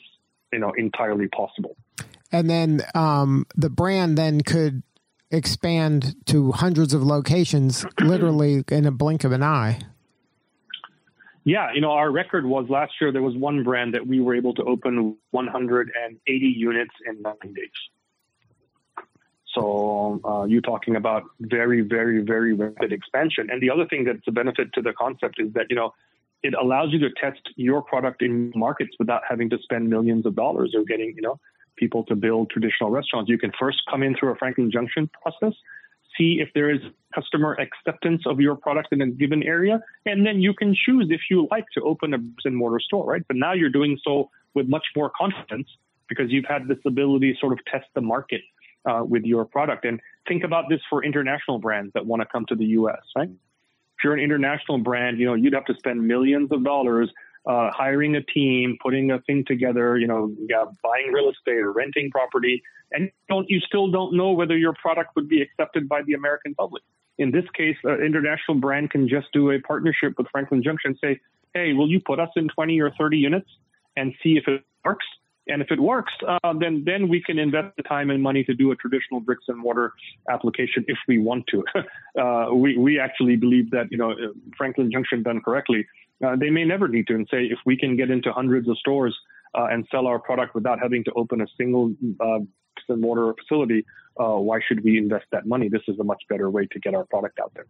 you 0.51 0.59
know, 0.59 0.71
entirely 0.77 1.27
possible. 1.27 1.75
And 2.31 2.49
then 2.49 2.81
um, 2.95 3.45
the 3.55 3.69
brand 3.69 4.17
then 4.17 4.41
could 4.41 4.83
expand 5.31 6.15
to 6.25 6.51
hundreds 6.51 6.93
of 6.93 7.03
locations 7.03 7.85
literally 7.99 8.63
in 8.69 8.85
a 8.85 8.91
blink 8.91 9.23
of 9.23 9.31
an 9.31 9.43
eye. 9.43 9.79
Yeah, 11.49 11.71
you 11.73 11.81
know, 11.81 11.93
our 11.93 12.11
record 12.11 12.45
was 12.45 12.69
last 12.69 12.93
year 13.01 13.11
there 13.11 13.23
was 13.23 13.35
one 13.35 13.63
brand 13.63 13.95
that 13.95 14.05
we 14.05 14.19
were 14.19 14.35
able 14.35 14.53
to 14.53 14.63
open 14.65 15.17
180 15.31 16.45
units 16.45 16.93
in 17.07 17.23
nine 17.23 17.53
days. 17.55 18.99
So 19.55 20.21
uh, 20.23 20.43
you're 20.43 20.61
talking 20.61 20.95
about 20.95 21.23
very, 21.39 21.81
very, 21.81 22.21
very 22.21 22.53
rapid 22.53 22.93
expansion. 22.93 23.49
And 23.49 23.63
the 23.63 23.71
other 23.71 23.87
thing 23.87 24.03
that's 24.03 24.27
a 24.27 24.31
benefit 24.31 24.73
to 24.73 24.83
the 24.83 24.93
concept 24.93 25.39
is 25.39 25.51
that, 25.53 25.65
you 25.71 25.75
know, 25.75 25.95
it 26.43 26.53
allows 26.53 26.93
you 26.93 26.99
to 26.99 27.09
test 27.19 27.41
your 27.55 27.81
product 27.81 28.21
in 28.21 28.51
markets 28.55 28.91
without 28.99 29.23
having 29.27 29.49
to 29.49 29.57
spend 29.63 29.89
millions 29.89 30.27
of 30.27 30.35
dollars 30.35 30.75
or 30.75 30.83
getting, 30.83 31.15
you 31.15 31.23
know, 31.23 31.39
people 31.77 32.03
to 32.03 32.15
build 32.15 32.51
traditional 32.51 32.91
restaurants. 32.91 33.27
You 33.27 33.39
can 33.39 33.53
first 33.59 33.79
come 33.89 34.03
in 34.03 34.15
through 34.15 34.33
a 34.33 34.35
Franklin 34.35 34.69
Junction 34.69 35.09
process 35.23 35.57
see 36.19 36.39
if 36.39 36.49
there 36.53 36.69
is 36.69 36.81
customer 37.15 37.57
acceptance 37.59 38.21
of 38.27 38.39
your 38.39 38.55
product 38.55 38.89
in 38.91 39.01
a 39.01 39.07
given 39.07 39.41
area, 39.41 39.79
and 40.05 40.25
then 40.25 40.41
you 40.41 40.53
can 40.53 40.75
choose 40.75 41.07
if 41.09 41.21
you 41.31 41.47
like 41.49 41.65
to 41.73 41.81
open 41.81 42.13
a 42.13 42.17
bricks 42.17 42.45
and 42.45 42.55
mortar 42.55 42.79
store, 42.79 43.05
right? 43.05 43.23
But 43.27 43.37
now 43.37 43.53
you're 43.53 43.69
doing 43.69 43.97
so 44.03 44.29
with 44.53 44.67
much 44.67 44.85
more 44.95 45.11
confidence 45.17 45.67
because 46.07 46.31
you've 46.31 46.45
had 46.45 46.67
this 46.67 46.77
ability 46.85 47.33
to 47.33 47.39
sort 47.39 47.53
of 47.53 47.59
test 47.65 47.85
the 47.95 48.01
market 48.01 48.41
uh, 48.85 49.03
with 49.07 49.23
your 49.23 49.45
product. 49.45 49.85
And 49.85 49.99
think 50.27 50.43
about 50.43 50.65
this 50.69 50.81
for 50.89 51.03
international 51.03 51.59
brands 51.59 51.93
that 51.93 52.05
want 52.05 52.21
to 52.21 52.27
come 52.27 52.45
to 52.49 52.55
the 52.55 52.65
U.S., 52.65 53.01
right? 53.15 53.29
If 53.29 54.03
you're 54.03 54.13
an 54.13 54.19
international 54.19 54.77
brand, 54.77 55.19
you 55.19 55.25
know 55.25 55.33
you'd 55.33 55.53
have 55.53 55.65
to 55.65 55.75
spend 55.75 56.07
millions 56.07 56.51
of 56.51 56.63
dollars 56.63 57.11
uh, 57.45 57.71
hiring 57.71 58.15
a 58.15 58.21
team, 58.21 58.77
putting 58.81 59.11
a 59.11 59.19
thing 59.21 59.43
together, 59.45 59.97
you 59.97 60.07
know, 60.07 60.33
yeah, 60.47 60.65
buying 60.83 61.11
real 61.11 61.29
estate 61.29 61.59
or 61.59 61.71
renting 61.71 62.09
property, 62.11 62.61
and 62.91 63.05
you, 63.05 63.11
don't, 63.29 63.49
you 63.49 63.59
still 63.59 63.89
don't 63.89 64.15
know 64.15 64.31
whether 64.31 64.57
your 64.57 64.73
product 64.73 65.15
would 65.15 65.29
be 65.29 65.41
accepted 65.41 65.87
by 65.87 66.01
the 66.03 66.13
American 66.13 66.53
public. 66.55 66.83
In 67.17 67.31
this 67.31 67.45
case, 67.53 67.75
an 67.83 68.01
international 68.01 68.57
brand 68.59 68.91
can 68.91 69.07
just 69.07 69.27
do 69.33 69.51
a 69.51 69.59
partnership 69.59 70.13
with 70.17 70.27
Franklin 70.31 70.63
Junction, 70.63 70.97
say, 71.01 71.19
hey, 71.53 71.73
will 71.73 71.89
you 71.89 71.99
put 71.99 72.19
us 72.19 72.29
in 72.35 72.47
20 72.47 72.79
or 72.81 72.91
30 72.97 73.17
units 73.17 73.49
and 73.97 74.13
see 74.23 74.37
if 74.37 74.47
it 74.47 74.63
works? 74.85 75.05
And 75.49 75.61
if 75.61 75.71
it 75.71 75.79
works, 75.79 76.13
uh, 76.27 76.53
then 76.59 76.83
then 76.85 77.09
we 77.09 77.21
can 77.21 77.39
invest 77.39 77.75
the 77.77 77.83
time 77.83 78.09
and 78.09 78.21
money 78.21 78.43
to 78.45 78.53
do 78.53 78.71
a 78.71 78.75
traditional 78.75 79.19
bricks 79.19 79.45
and 79.47 79.57
mortar 79.57 79.93
application 80.29 80.85
if 80.87 80.97
we 81.07 81.17
want 81.17 81.45
to. 81.47 81.63
uh, 82.21 82.53
we 82.53 82.77
we 82.77 82.99
actually 82.99 83.35
believe 83.35 83.71
that 83.71 83.91
you 83.91 83.97
know 83.97 84.13
Franklin 84.57 84.91
Junction 84.91 85.23
done 85.23 85.41
correctly 85.41 85.85
uh, 86.25 86.35
they 86.35 86.49
may 86.49 86.65
never 86.65 86.87
need 86.87 87.07
to. 87.07 87.15
And 87.15 87.27
say, 87.31 87.43
if 87.43 87.59
we 87.65 87.77
can 87.77 87.95
get 87.95 88.09
into 88.09 88.31
hundreds 88.31 88.67
of 88.67 88.77
stores 88.77 89.17
uh, 89.57 89.67
and 89.71 89.87
sell 89.91 90.07
our 90.07 90.19
product 90.19 90.55
without 90.55 90.79
having 90.79 91.03
to 91.05 91.11
open 91.15 91.41
a 91.41 91.47
single 91.57 91.93
uh, 92.19 92.39
and 92.87 93.01
mortar 93.01 93.33
facility, 93.39 93.85
uh, 94.19 94.37
why 94.37 94.59
should 94.67 94.83
we 94.83 94.97
invest 94.97 95.25
that 95.31 95.45
money? 95.45 95.69
This 95.69 95.81
is 95.87 95.99
a 95.99 96.03
much 96.03 96.23
better 96.29 96.49
way 96.49 96.65
to 96.71 96.79
get 96.79 96.95
our 96.95 97.05
product 97.05 97.39
out 97.39 97.51
there. 97.53 97.65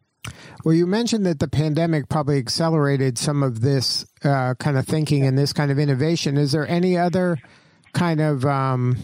Well, 0.64 0.76
you 0.76 0.88
mentioned 0.88 1.26
that 1.26 1.40
the 1.40 1.48
pandemic 1.48 2.10
probably 2.10 2.38
accelerated 2.38 3.18
some 3.18 3.44
of 3.44 3.62
this 3.62 4.06
uh, 4.24 4.54
kind 4.60 4.78
of 4.78 4.86
thinking 4.86 5.26
and 5.26 5.38
this 5.38 5.52
kind 5.52 5.72
of 5.72 5.80
innovation. 5.80 6.38
Is 6.38 6.52
there 6.52 6.68
any 6.68 6.98
other 6.98 7.38
kind 7.94 8.22
of 8.22 8.46
um, 8.46 8.98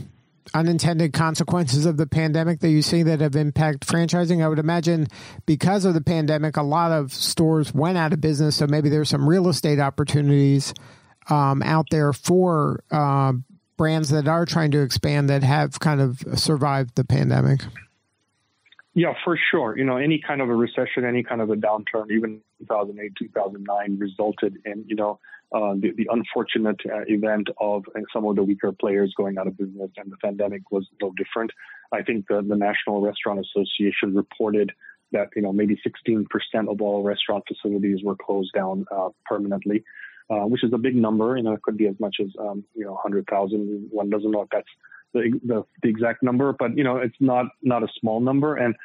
unintended 0.54 1.14
consequences 1.14 1.86
of 1.86 1.98
the 1.98 2.08
pandemic 2.08 2.60
that 2.60 2.70
you 2.70 2.82
see 2.82 3.04
that 3.04 3.20
have 3.22 3.36
impacted 3.36 3.82
franchising? 3.82 4.44
I 4.44 4.48
would 4.48 4.60
imagine 4.60 5.08
because 5.46 5.86
of 5.86 5.94
the 5.94 6.02
pandemic, 6.02 6.58
a 6.58 6.64
lot 6.64 6.92
of 6.92 7.14
stores 7.14 7.74
went 7.74 7.98
out 7.98 8.14
of 8.14 8.22
business. 8.22 8.58
So 8.58 8.68
maybe 8.68 8.90
there's 8.90 9.10
some 9.10 9.28
real 9.28 9.48
estate 9.48 9.80
opportunities 9.80 10.74
um, 11.30 11.64
out 11.64 11.88
there 11.90 12.14
for 12.14 12.84
uh, 12.92 13.34
brands 13.78 14.10
that 14.10 14.28
are 14.28 14.46
trying 14.46 14.72
to 14.72 14.82
expand 14.82 15.30
that 15.30 15.44
have 15.44 15.80
kind 15.80 16.02
of 16.02 16.24
survived 16.36 16.96
the 16.96 17.04
pandemic. 17.04 17.62
Yeah, 18.94 19.14
for 19.26 19.38
sure. 19.52 19.78
You 19.78 19.84
know, 19.84 19.98
any 19.98 20.22
kind 20.26 20.42
of 20.42 20.50
a 20.50 20.56
recession, 20.56 21.04
any 21.04 21.22
kind 21.22 21.42
of 21.42 21.50
a 21.50 21.56
downturn, 21.56 22.12
even 22.12 22.40
2008, 22.60 23.12
2009 23.20 24.00
resulted 24.00 24.58
in, 24.64 24.86
you 24.88 24.96
know, 24.96 25.20
uh, 25.56 25.74
the, 25.76 25.94
the, 25.96 26.08
unfortunate 26.12 26.80
uh, 26.86 27.06
event 27.08 27.48
of 27.62 27.86
uh, 27.96 28.02
some 28.12 28.26
of 28.26 28.36
the 28.36 28.44
weaker 28.44 28.74
players 28.74 29.14
going 29.16 29.38
out 29.38 29.48
of 29.48 29.58
business, 29.58 29.90
and 29.96 30.12
the 30.12 30.18
pandemic 30.22 30.62
was 30.70 30.86
no 31.02 31.14
different. 31.16 31.50
I 31.94 32.02
think 32.02 32.26
the, 32.28 32.42
the 32.42 32.58
National 32.58 33.00
Restaurant 33.00 33.40
Association 33.40 34.14
reported 34.14 34.72
that 35.14 35.30
you 35.34 35.42
know 35.42 35.54
maybe 35.54 35.80
16% 35.88 36.26
of 36.70 36.82
all 36.82 37.04
restaurant 37.04 37.46
facilities 37.48 38.00
were 38.04 38.18
closed 38.18 38.52
down 38.54 38.86
uh, 38.92 39.10
permanently, 39.26 39.86
uh, 40.30 40.46
which 40.46 40.64
is 40.64 40.74
a 40.74 40.78
big 40.78 40.96
number. 40.96 41.38
You 41.38 41.44
know, 41.44 41.54
it 41.54 41.62
could 41.62 41.78
be 41.78 41.88
as 41.88 41.96
much 42.02 42.18
as 42.20 42.28
um, 42.38 42.66
you 42.74 42.84
know 42.84 42.94
100,000. 42.94 43.88
One 43.92 44.10
doesn't 44.10 44.30
know 44.30 44.42
if 44.42 44.50
that's 44.52 44.68
the, 45.14 45.40
the, 45.46 45.64
the 45.82 45.88
exact 45.88 46.22
number, 46.22 46.54
but 46.58 46.78
you 46.78 46.84
know 46.84 46.98
it's 46.98 47.16
not 47.22 47.46
not 47.64 47.82
a 47.82 47.88
small 48.00 48.20
number. 48.20 48.58
And 48.58 48.76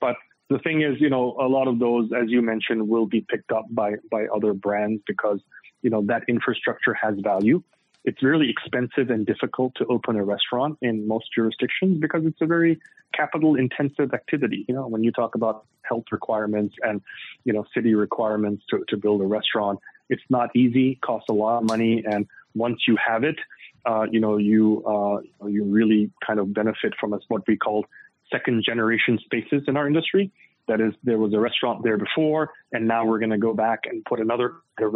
but 0.00 0.14
the 0.48 0.58
thing 0.60 0.82
is, 0.82 1.00
you 1.00 1.10
know, 1.10 1.36
a 1.40 1.48
lot 1.48 1.66
of 1.66 1.78
those, 1.78 2.10
as 2.12 2.28
you 2.28 2.42
mentioned, 2.42 2.88
will 2.88 3.06
be 3.06 3.24
picked 3.28 3.50
up 3.50 3.66
by 3.70 3.94
by 4.10 4.26
other 4.26 4.52
brands 4.52 5.02
because 5.08 5.40
you 5.82 5.90
know 5.90 6.02
that 6.06 6.22
infrastructure 6.28 6.94
has 6.94 7.14
value. 7.20 7.62
it's 8.04 8.22
really 8.22 8.48
expensive 8.48 9.10
and 9.10 9.26
difficult 9.26 9.74
to 9.76 9.84
open 9.86 10.16
a 10.16 10.24
restaurant 10.24 10.78
in 10.80 11.06
most 11.06 11.26
jurisdictions 11.34 12.00
because 12.00 12.24
it's 12.24 12.40
a 12.40 12.46
very 12.46 12.80
capital 13.14 13.56
intensive 13.56 14.14
activity. 14.14 14.64
You 14.68 14.74
know, 14.74 14.86
when 14.86 15.04
you 15.04 15.12
talk 15.12 15.34
about 15.34 15.66
health 15.82 16.04
requirements 16.10 16.74
and, 16.82 17.02
you 17.44 17.52
know, 17.52 17.64
city 17.74 17.94
requirements 17.94 18.64
to, 18.70 18.84
to 18.88 18.96
build 18.96 19.20
a 19.20 19.26
restaurant, 19.26 19.80
it's 20.08 20.22
not 20.30 20.54
easy, 20.56 20.96
costs 20.96 21.28
a 21.28 21.32
lot 21.32 21.58
of 21.58 21.64
money. 21.64 22.02
And 22.10 22.26
once 22.54 22.80
you 22.88 22.96
have 23.04 23.24
it, 23.24 23.36
uh, 23.84 24.06
you 24.10 24.20
know, 24.20 24.38
you, 24.38 24.84
uh, 24.86 25.46
you 25.46 25.64
really 25.64 26.10
kind 26.26 26.38
of 26.38 26.54
benefit 26.54 26.94
from 26.98 27.18
what 27.28 27.46
we 27.46 27.56
call 27.56 27.84
second 28.32 28.62
generation 28.64 29.18
spaces 29.24 29.62
in 29.66 29.76
our 29.76 29.86
industry. 29.86 30.30
That 30.70 30.80
is, 30.86 30.92
there 31.08 31.20
was 31.24 31.32
a 31.38 31.40
restaurant 31.48 31.78
there 31.86 31.98
before, 32.06 32.42
and 32.74 32.82
now 32.94 33.00
we're 33.08 33.22
going 33.24 33.36
to 33.38 33.44
go 33.48 33.54
back 33.66 33.80
and 33.90 33.96
put 34.10 34.18
another 34.26 34.48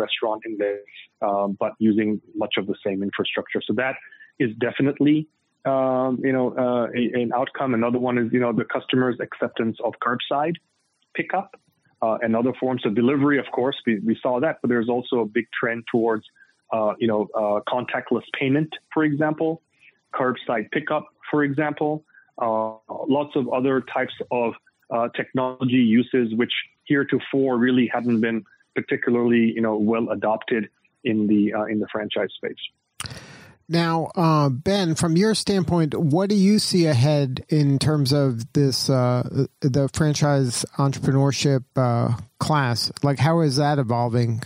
restaurant 0.05 0.41
in 0.49 0.53
there, 0.63 0.81
um, 1.27 1.49
but 1.63 1.73
using 1.89 2.09
much 2.43 2.55
of 2.61 2.65
the 2.71 2.79
same 2.87 2.99
infrastructure. 3.09 3.61
So 3.69 3.73
that 3.83 3.95
is 4.45 4.51
definitely, 4.69 5.19
um, 5.73 6.11
you 6.27 6.35
know, 6.37 6.47
uh, 6.65 6.87
a, 7.01 7.03
an 7.23 7.31
outcome. 7.41 7.71
Another 7.75 8.01
one 8.09 8.17
is, 8.23 8.29
you 8.35 8.43
know, 8.45 8.53
the 8.63 8.69
customer's 8.77 9.19
acceptance 9.27 9.77
of 9.87 9.93
curbside 10.07 10.57
pickup 11.19 11.51
uh, 12.05 12.17
and 12.23 12.31
other 12.41 12.55
forms 12.63 12.83
of 12.87 12.95
delivery. 13.03 13.39
Of 13.45 13.49
course, 13.59 13.77
we, 13.87 13.93
we 14.09 14.15
saw 14.25 14.35
that, 14.45 14.55
but 14.61 14.69
there's 14.73 14.91
also 14.97 15.17
a 15.27 15.29
big 15.39 15.47
trend 15.59 15.81
towards, 15.91 16.25
uh, 16.73 16.93
you 17.03 17.09
know, 17.11 17.21
uh, 17.43 17.59
contactless 17.75 18.27
payment, 18.41 18.71
for 18.95 19.03
example, 19.11 19.51
curbside 20.19 20.67
pickup, 20.77 21.05
for 21.31 21.41
example. 21.49 21.93
Uh, 22.37 22.75
lots 23.19 23.33
of 23.41 23.45
other 23.59 23.77
types 23.97 24.17
of 24.31 24.49
uh, 24.91 25.09
technology 25.17 25.77
uses, 25.77 26.35
which 26.35 26.53
heretofore 26.87 27.57
really 27.57 27.91
hadn't 27.93 28.21
been 28.21 28.45
particularly, 28.75 29.53
you 29.55 29.61
know, 29.61 29.77
well 29.77 30.11
adopted 30.11 30.69
in 31.05 31.27
the 31.27 31.55
uh, 31.55 31.65
in 31.65 31.81
the 31.81 31.87
franchise 31.89 32.31
space. 32.37 33.11
Now, 33.69 34.11
uh, 34.15 34.51
Ben, 34.51 34.95
from 34.95 35.17
your 35.17 35.35
standpoint, 35.35 35.95
what 35.95 36.29
do 36.29 36.35
you 36.35 36.59
see 36.59 36.85
ahead 36.87 37.45
in 37.49 37.79
terms 37.79 38.13
of 38.13 38.53
this 38.53 38.91
uh, 38.91 39.47
the 39.61 39.89
franchise 39.95 40.67
entrepreneurship 40.77 41.65
uh, 41.77 42.17
class? 42.39 42.93
Like, 43.03 43.19
how 43.19 43.41
is 43.41 43.57
that 43.57 43.79
evolving? 43.79 44.43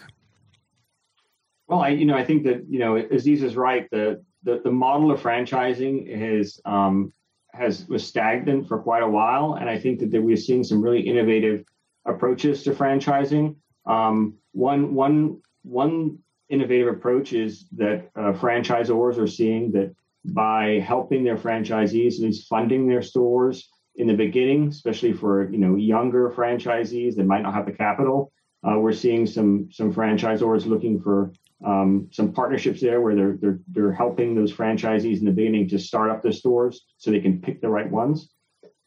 Well, 1.67 1.81
I 1.81 1.89
you 1.89 2.07
know 2.07 2.17
I 2.17 2.25
think 2.25 2.45
that 2.45 2.67
you 2.69 2.79
know 2.79 2.97
Aziz 2.97 3.43
is 3.43 3.57
right. 3.57 3.89
The 3.91 4.25
the, 4.45 4.61
the 4.63 4.71
model 4.71 5.11
of 5.11 5.21
franchising 5.21 6.07
is 6.07 6.61
um, 6.65 7.13
has 7.53 7.87
was 7.89 8.07
stagnant 8.07 8.69
for 8.69 8.79
quite 8.79 9.03
a 9.03 9.09
while, 9.09 9.55
and 9.55 9.69
I 9.69 9.79
think 9.79 10.01
that, 10.01 10.11
that 10.11 10.23
we're 10.23 10.37
seeing 10.37 10.65
some 10.65 10.83
really 10.83 11.01
innovative 11.01 11.65
approaches 12.07 12.63
to 12.65 12.73
franchising. 12.73 13.57
Um, 13.87 14.35
one 14.53 14.95
one 14.95 15.41
one 15.63 16.19
innovative 16.49 16.89
approach 16.89 17.33
is 17.33 17.67
that 17.73 18.11
uh, 18.17 18.33
franchisors 18.33 19.19
are 19.19 19.27
seeing 19.27 19.71
that 19.73 19.95
by 20.25 20.83
helping 20.85 21.25
their 21.25 21.37
franchisees, 21.37 22.15
at 22.15 22.21
least 22.21 22.49
funding 22.49 22.87
their 22.87 23.03
stores 23.03 23.69
in 23.97 24.07
the 24.07 24.15
beginning, 24.15 24.69
especially 24.69 25.13
for 25.13 25.51
you 25.51 25.59
know 25.59 25.77
younger 25.77 26.31
franchisees 26.31 27.17
that 27.17 27.27
might 27.27 27.43
not 27.43 27.55
have 27.55 27.67
the 27.67 27.73
capital, 27.73 28.33
uh, 28.65 28.79
we're 28.79 28.93
seeing 28.93 29.27
some 29.27 29.69
some 29.71 29.93
franchisors 29.93 30.67
looking 30.67 31.01
for 31.01 31.33
um, 31.65 32.09
some 32.13 32.33
partnerships 32.33 32.81
there 32.81 33.01
where 33.01 33.15
they're, 33.15 33.37
they're 33.41 33.59
they're 33.69 33.93
helping 33.93 34.35
those 34.35 34.53
franchisees 34.53 35.19
in 35.19 35.25
the 35.25 35.33
beginning 35.33 35.69
to 35.69 35.79
start 35.79 36.11
up 36.11 36.23
their 36.23 36.33
stores 36.33 36.85
so 36.99 37.11
they 37.11 37.21
can 37.21 37.41
pick 37.41 37.61
the 37.61 37.69
right 37.69 37.91
ones, 37.91 38.31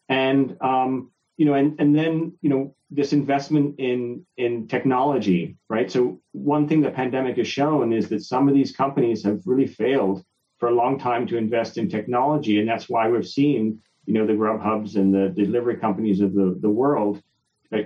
and 0.08 0.56
um, 0.62 1.12
you 1.36 1.46
know, 1.46 1.56
and 1.56 1.80
and 1.80 1.96
then 1.96 2.34
you 2.42 2.50
know 2.50 2.76
this 2.90 3.12
investment 3.14 3.76
in 3.80 4.26
in 4.38 4.68
technology, 4.68 5.58
right? 5.70 5.92
So 5.92 6.22
one 6.32 6.68
thing 6.68 6.82
the 6.82 6.92
pandemic 6.92 7.38
has 7.38 7.48
shown 7.48 7.92
is 7.92 8.08
that 8.10 8.24
some 8.24 8.48
of 8.48 8.54
these 8.54 8.76
companies 8.76 9.24
have 9.24 9.42
really 9.46 9.68
failed 9.68 10.24
for 10.58 10.70
a 10.70 10.76
long 10.76 10.98
time 10.98 11.28
to 11.28 11.38
invest 11.38 11.78
in 11.78 11.90
technology, 11.90 12.60
and 12.60 12.70
that's 12.70 12.88
why 12.88 13.10
we've 13.10 13.28
seen 13.28 13.82
you 14.06 14.14
know 14.14 14.26
the 14.26 14.34
Grubhubs 14.34 14.96
and 14.96 15.14
the 15.14 15.30
delivery 15.30 15.76
companies 15.76 16.22
of 16.22 16.34
the 16.34 16.58
the 16.62 16.70
world 16.70 17.22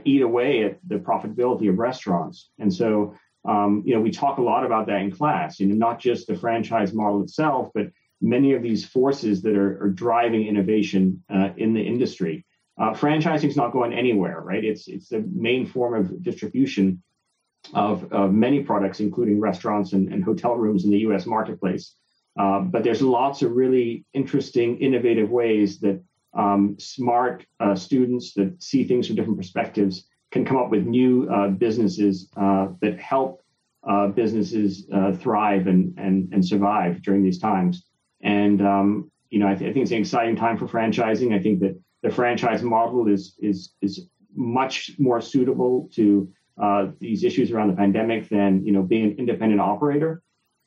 eat 0.04 0.22
away 0.22 0.64
at 0.64 0.80
the 0.88 0.96
profitability 0.96 1.70
of 1.70 1.80
restaurants, 1.80 2.50
and 2.60 2.72
so 2.72 3.16
um, 3.48 3.84
you 3.86 3.94
know, 3.94 4.02
we 4.02 4.12
talk 4.12 4.38
a 4.38 4.42
lot 4.42 4.66
about 4.66 4.88
that 4.88 5.02
in 5.02 5.12
class, 5.12 5.60
you 5.60 5.68
know, 5.68 5.76
not 5.76 6.00
just 6.00 6.28
the 6.28 6.36
franchise 6.36 6.94
model 6.94 7.22
itself, 7.24 7.70
but 7.74 7.88
many 8.22 8.54
of 8.54 8.64
these 8.64 8.86
forces 8.86 9.42
that 9.44 9.56
are, 9.56 9.84
are 9.84 9.90
driving 9.90 10.48
innovation 10.48 11.24
uh, 11.34 11.50
in 11.58 11.74
the 11.74 11.82
industry. 11.82 12.46
Uh, 12.78 12.92
franchising 12.92 13.48
is 13.48 13.56
not 13.56 13.72
going 13.72 13.94
anywhere, 13.94 14.42
right? 14.42 14.64
It's 14.64 14.88
it's 14.88 15.10
the 15.10 15.26
main 15.34 15.66
form 15.66 15.94
of 15.94 16.22
distribution 16.24 17.02
of, 17.74 18.12
of 18.12 18.34
many 18.34 18.64
products, 18.64 19.00
including 19.00 19.40
restaurants 19.40 19.94
and, 19.94 20.12
and 20.12 20.24
hotel 20.24 20.56
rooms 20.56 20.84
in 20.84 20.92
the 20.92 21.00
U.S. 21.00 21.26
marketplace. 21.26 21.96
Uh, 22.38 22.60
but 22.60 22.84
there's 22.84 23.02
lots 23.02 23.42
of 23.44 23.52
really 23.52 24.06
interesting, 24.14 24.78
innovative 24.80 25.30
ways 25.30 25.80
that 25.80 26.04
um, 26.34 26.76
smart 26.78 27.46
uh, 27.62 27.76
students 27.76 28.34
that 28.34 28.62
see 28.62 28.84
things 28.84 29.08
from 29.08 29.16
different 29.16 29.38
perspectives 29.38 30.06
can 30.36 30.44
come 30.44 30.58
up 30.58 30.70
with 30.70 30.86
new 30.86 31.30
uh, 31.30 31.48
businesses 31.48 32.30
uh, 32.36 32.68
that 32.82 33.00
help 33.00 33.42
uh, 33.88 34.08
businesses 34.08 34.86
uh, 34.94 35.14
thrive 35.14 35.68
and, 35.68 35.98
and, 35.98 36.28
and 36.34 36.46
survive 36.46 37.02
during 37.04 37.24
these 37.24 37.40
times. 37.40 37.86
And, 38.22 38.62
um, 38.62 39.10
you 39.30 39.40
know, 39.40 39.48
I, 39.48 39.56
th- 39.56 39.70
I, 39.70 39.74
think 39.74 39.84
it's 39.84 39.94
an 39.94 40.00
exciting 40.00 40.36
time 40.36 40.58
for 40.58 40.68
franchising. 40.68 41.34
I 41.34 41.42
think 41.42 41.62
that 41.62 41.80
the 42.04 42.10
franchise 42.10 42.64
model 42.64 43.08
is, 43.08 43.36
is, 43.40 43.76
is 43.82 44.10
much 44.36 44.92
more 45.00 45.22
suitable 45.22 45.90
to 45.94 46.30
uh, 46.62 46.88
these 47.00 47.24
issues 47.24 47.52
around 47.52 47.70
the 47.70 47.78
pandemic 47.78 48.28
than, 48.28 48.66
you 48.66 48.74
know, 48.74 48.82
being 48.82 49.06
an 49.06 49.16
independent 49.18 49.62
operator. 49.62 50.22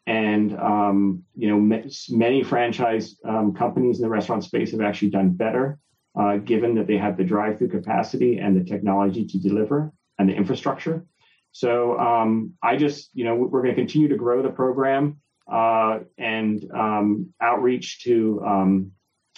And, 0.07 0.59
um, 0.59 1.25
you 1.37 1.51
know, 1.51 1.81
many 2.09 2.43
franchise 2.43 3.17
um, 3.23 3.53
companies 3.53 3.99
in 3.99 4.03
the 4.03 4.09
restaurant 4.09 4.45
space 4.45 4.71
have 4.71 4.81
actually 4.81 5.11
done 5.11 5.33
better 5.33 5.79
uh, 6.19 6.37
given 6.37 6.75
that 6.75 6.87
they 6.87 6.99
have 6.99 7.17
the 7.17 7.25
drive-through 7.25 7.69
capacity 7.69 8.39
and 8.39 8.57
the 8.57 8.65
technology 8.65 9.25
to 9.25 9.39
deliver 9.39 9.93
and 10.19 10.29
the 10.29 10.35
infrastructure. 10.35 11.07
So 11.53 11.99
um, 11.99 12.55
I 12.63 12.77
just, 12.77 13.11
you 13.15 13.25
know, 13.25 13.35
we're 13.35 13.63
going 13.63 13.75
to 13.75 13.81
continue 13.81 14.09
to 14.09 14.17
grow 14.17 14.43
the 14.43 14.51
program 14.51 15.21
uh, 15.51 16.01
and 16.19 16.65
um, 16.75 17.33
outreach 17.41 18.03
to 18.05 18.43
um, 18.45 18.93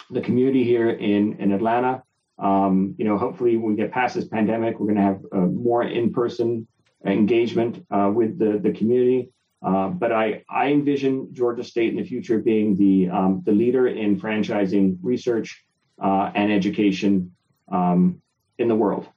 the 0.09 0.21
community 0.21 0.63
here 0.63 0.89
in 0.89 1.37
in 1.39 1.51
Atlanta. 1.51 2.03
Um, 2.37 2.95
you 2.97 3.05
know, 3.05 3.17
hopefully, 3.17 3.55
when 3.57 3.75
we 3.75 3.75
get 3.75 3.91
past 3.91 4.15
this 4.15 4.27
pandemic, 4.27 4.79
we're 4.79 4.87
going 4.87 4.97
to 4.97 5.03
have 5.03 5.21
uh, 5.31 5.47
more 5.67 5.83
in-person 5.83 6.67
engagement 7.05 7.85
uh, 7.91 8.11
with 8.13 8.37
the 8.37 8.59
the 8.59 8.71
community. 8.71 9.29
Uh, 9.63 9.89
but 9.89 10.11
I, 10.11 10.43
I 10.49 10.71
envision 10.71 11.31
Georgia 11.33 11.63
State 11.63 11.91
in 11.91 11.97
the 11.97 12.03
future 12.03 12.39
being 12.39 12.75
the 12.75 13.09
um, 13.09 13.43
the 13.45 13.51
leader 13.51 13.87
in 13.87 14.19
franchising 14.19 14.97
research 15.03 15.63
uh, 15.99 16.31
and 16.35 16.51
education 16.51 17.33
um, 17.71 18.21
in 18.57 18.67
the 18.67 18.75
world. 18.75 19.07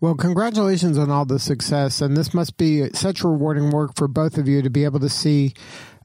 Well, 0.00 0.14
congratulations 0.14 0.96
on 0.96 1.10
all 1.10 1.26
the 1.26 1.38
success. 1.38 2.00
And 2.00 2.16
this 2.16 2.32
must 2.32 2.56
be 2.56 2.88
such 2.90 3.22
rewarding 3.22 3.70
work 3.70 3.96
for 3.96 4.08
both 4.08 4.38
of 4.38 4.48
you 4.48 4.62
to 4.62 4.70
be 4.70 4.84
able 4.84 5.00
to 5.00 5.10
see 5.10 5.52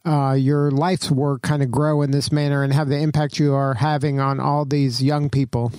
uh, 0.05 0.33
your 0.33 0.69
life's 0.69 1.09
work 1.09 1.41
kind 1.41 1.63
of 1.63 1.71
grow 1.71 2.01
in 2.01 2.11
this 2.11 2.31
manner 2.31 2.61
and 2.61 2.73
have 2.73 2.89
the 2.89 2.97
impact 2.97 3.39
you 3.39 3.53
are 3.53 3.73
having 3.73 4.19
on 4.19 4.39
all 4.39 4.65
these 4.65 5.01
young 5.01 5.29
people. 5.29 5.71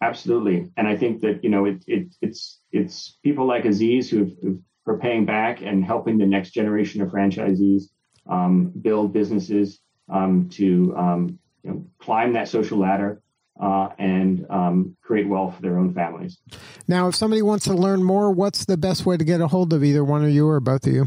Absolutely. 0.00 0.70
And 0.76 0.88
I 0.88 0.96
think 0.96 1.20
that, 1.20 1.44
you 1.44 1.50
know, 1.50 1.66
it, 1.66 1.84
it, 1.86 2.14
it's, 2.20 2.60
it's 2.72 3.18
people 3.22 3.46
like 3.46 3.64
Aziz 3.64 4.10
who 4.10 4.62
are 4.86 4.98
paying 4.98 5.26
back 5.26 5.60
and 5.62 5.84
helping 5.84 6.18
the 6.18 6.26
next 6.26 6.50
generation 6.50 7.02
of 7.02 7.10
franchisees 7.10 7.84
um, 8.28 8.72
build 8.80 9.12
businesses 9.12 9.80
um, 10.08 10.48
to 10.50 10.94
um, 10.96 11.38
you 11.62 11.70
know, 11.70 11.86
climb 11.98 12.32
that 12.34 12.48
social 12.48 12.78
ladder 12.78 13.20
uh, 13.60 13.88
and 13.98 14.46
um, 14.50 14.96
create 15.02 15.28
wealth 15.28 15.56
for 15.56 15.62
their 15.62 15.78
own 15.78 15.94
families. 15.94 16.38
Now, 16.86 17.08
if 17.08 17.14
somebody 17.14 17.42
wants 17.42 17.64
to 17.66 17.74
learn 17.74 18.02
more, 18.02 18.30
what's 18.30 18.64
the 18.64 18.76
best 18.76 19.06
way 19.06 19.16
to 19.16 19.24
get 19.24 19.40
a 19.40 19.48
hold 19.48 19.72
of 19.72 19.82
either 19.82 20.04
one 20.04 20.24
of 20.24 20.30
you 20.30 20.46
or 20.48 20.60
both 20.60 20.86
of 20.86 20.92
you? 20.92 21.06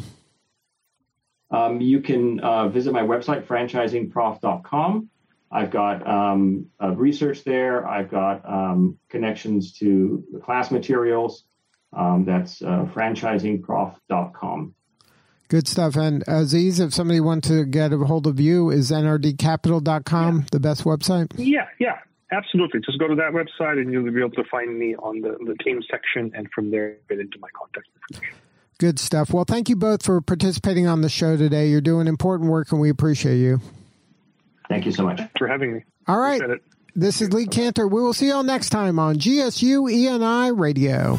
Um, 1.52 1.82
you 1.82 2.02
can 2.02 2.40
uh, 2.42 2.70
visit 2.70 2.94
my 2.94 3.02
website, 3.02 3.46
franchisingprof.com. 3.46 5.10
I've 5.52 5.72
got 5.72 6.08
um, 6.08 6.68
uh, 6.82 6.92
research 6.92 7.44
there. 7.44 7.88
I've 7.88 8.10
got 8.12 8.48
um, 8.48 9.00
connections 9.10 9.74
to 9.80 10.24
the 10.32 10.40
class 10.40 10.70
materials. 10.70 11.44
Um, 11.92 12.24
that's 12.24 12.62
uh, 12.62 12.88
franchisingprof.com. 12.94 14.76
Good 15.50 15.68
stuff. 15.68 15.96
And 15.96 16.24
Aziz, 16.28 16.80
if 16.80 16.94
somebody 16.94 17.20
wants 17.20 17.48
to 17.48 17.66
get 17.66 17.92
a 17.92 17.98
hold 17.98 18.28
of 18.28 18.40
you, 18.40 18.70
is 18.70 18.92
nrdcapital.com 18.92 20.38
yeah. 20.38 20.46
the 20.52 20.60
best 20.60 20.84
website? 20.84 21.32
Yeah, 21.38 21.68
yeah, 21.80 21.98
absolutely. 22.32 22.82
Just 22.82 23.00
go 23.00 23.08
to 23.08 23.16
that 23.16 23.32
website 23.32 23.82
and 23.82 23.92
you'll 23.92 24.10
be 24.12 24.20
able 24.20 24.30
to 24.32 24.44
find 24.50 24.78
me 24.78 24.96
on 24.96 25.22
the, 25.22 25.38
the 25.46 25.56
team 25.64 25.82
section 25.90 26.32
and 26.36 26.48
from 26.54 26.70
there 26.70 26.98
get 27.10 27.20
into 27.20 27.40
my 27.40 27.48
contact 27.58 27.88
information. 28.12 28.36
Good 28.78 29.00
stuff. 29.00 29.34
Well, 29.34 29.44
thank 29.44 29.70
you 29.70 29.76
both 29.76 30.06
for 30.06 30.22
participating 30.22 30.88
on 30.88 31.02
the 31.02 31.10
show 31.10 31.36
today. 31.36 31.68
You're 31.68 31.82
doing 31.82 32.08
important 32.08 32.50
work 32.50 32.72
and 32.72 32.80
we 32.80 32.90
appreciate 32.90 33.38
you. 33.38 33.60
Thank 34.70 34.86
you 34.86 34.92
so 34.92 35.04
much 35.04 35.20
for 35.38 35.48
having 35.48 35.74
me. 35.74 35.84
All 36.08 36.20
right. 36.20 36.42
This 36.96 37.22
is 37.22 37.34
Lee 37.34 37.48
Kantor. 37.48 37.88
We 37.88 38.02
will 38.02 38.14
see 38.14 38.28
you 38.28 38.36
all 38.36 38.44
next 38.44 38.70
time 38.70 39.00
on 39.00 39.18
GSU 39.18 39.92
ENI 39.92 40.58
Radio. 40.58 41.18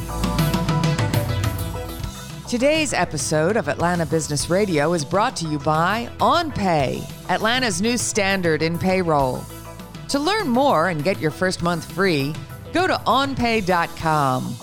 Today's 2.51 2.93
episode 2.93 3.57
of 3.57 3.69
Atlanta 3.69 4.05
Business 4.05 4.51
Radio 4.51 4.93
is 4.93 5.05
brought 5.05 5.37
to 5.37 5.47
you 5.47 5.61
by 5.61 6.11
OnPay, 6.19 7.01
Atlanta's 7.31 7.81
new 7.81 7.97
standard 7.97 8.61
in 8.61 8.77
payroll. 8.77 9.45
To 10.09 10.19
learn 10.19 10.49
more 10.49 10.89
and 10.89 11.05
get 11.05 11.21
your 11.21 11.31
first 11.31 11.63
month 11.63 11.85
free, 11.93 12.35
go 12.73 12.89
to 12.89 12.95
onpay.com. 13.07 14.57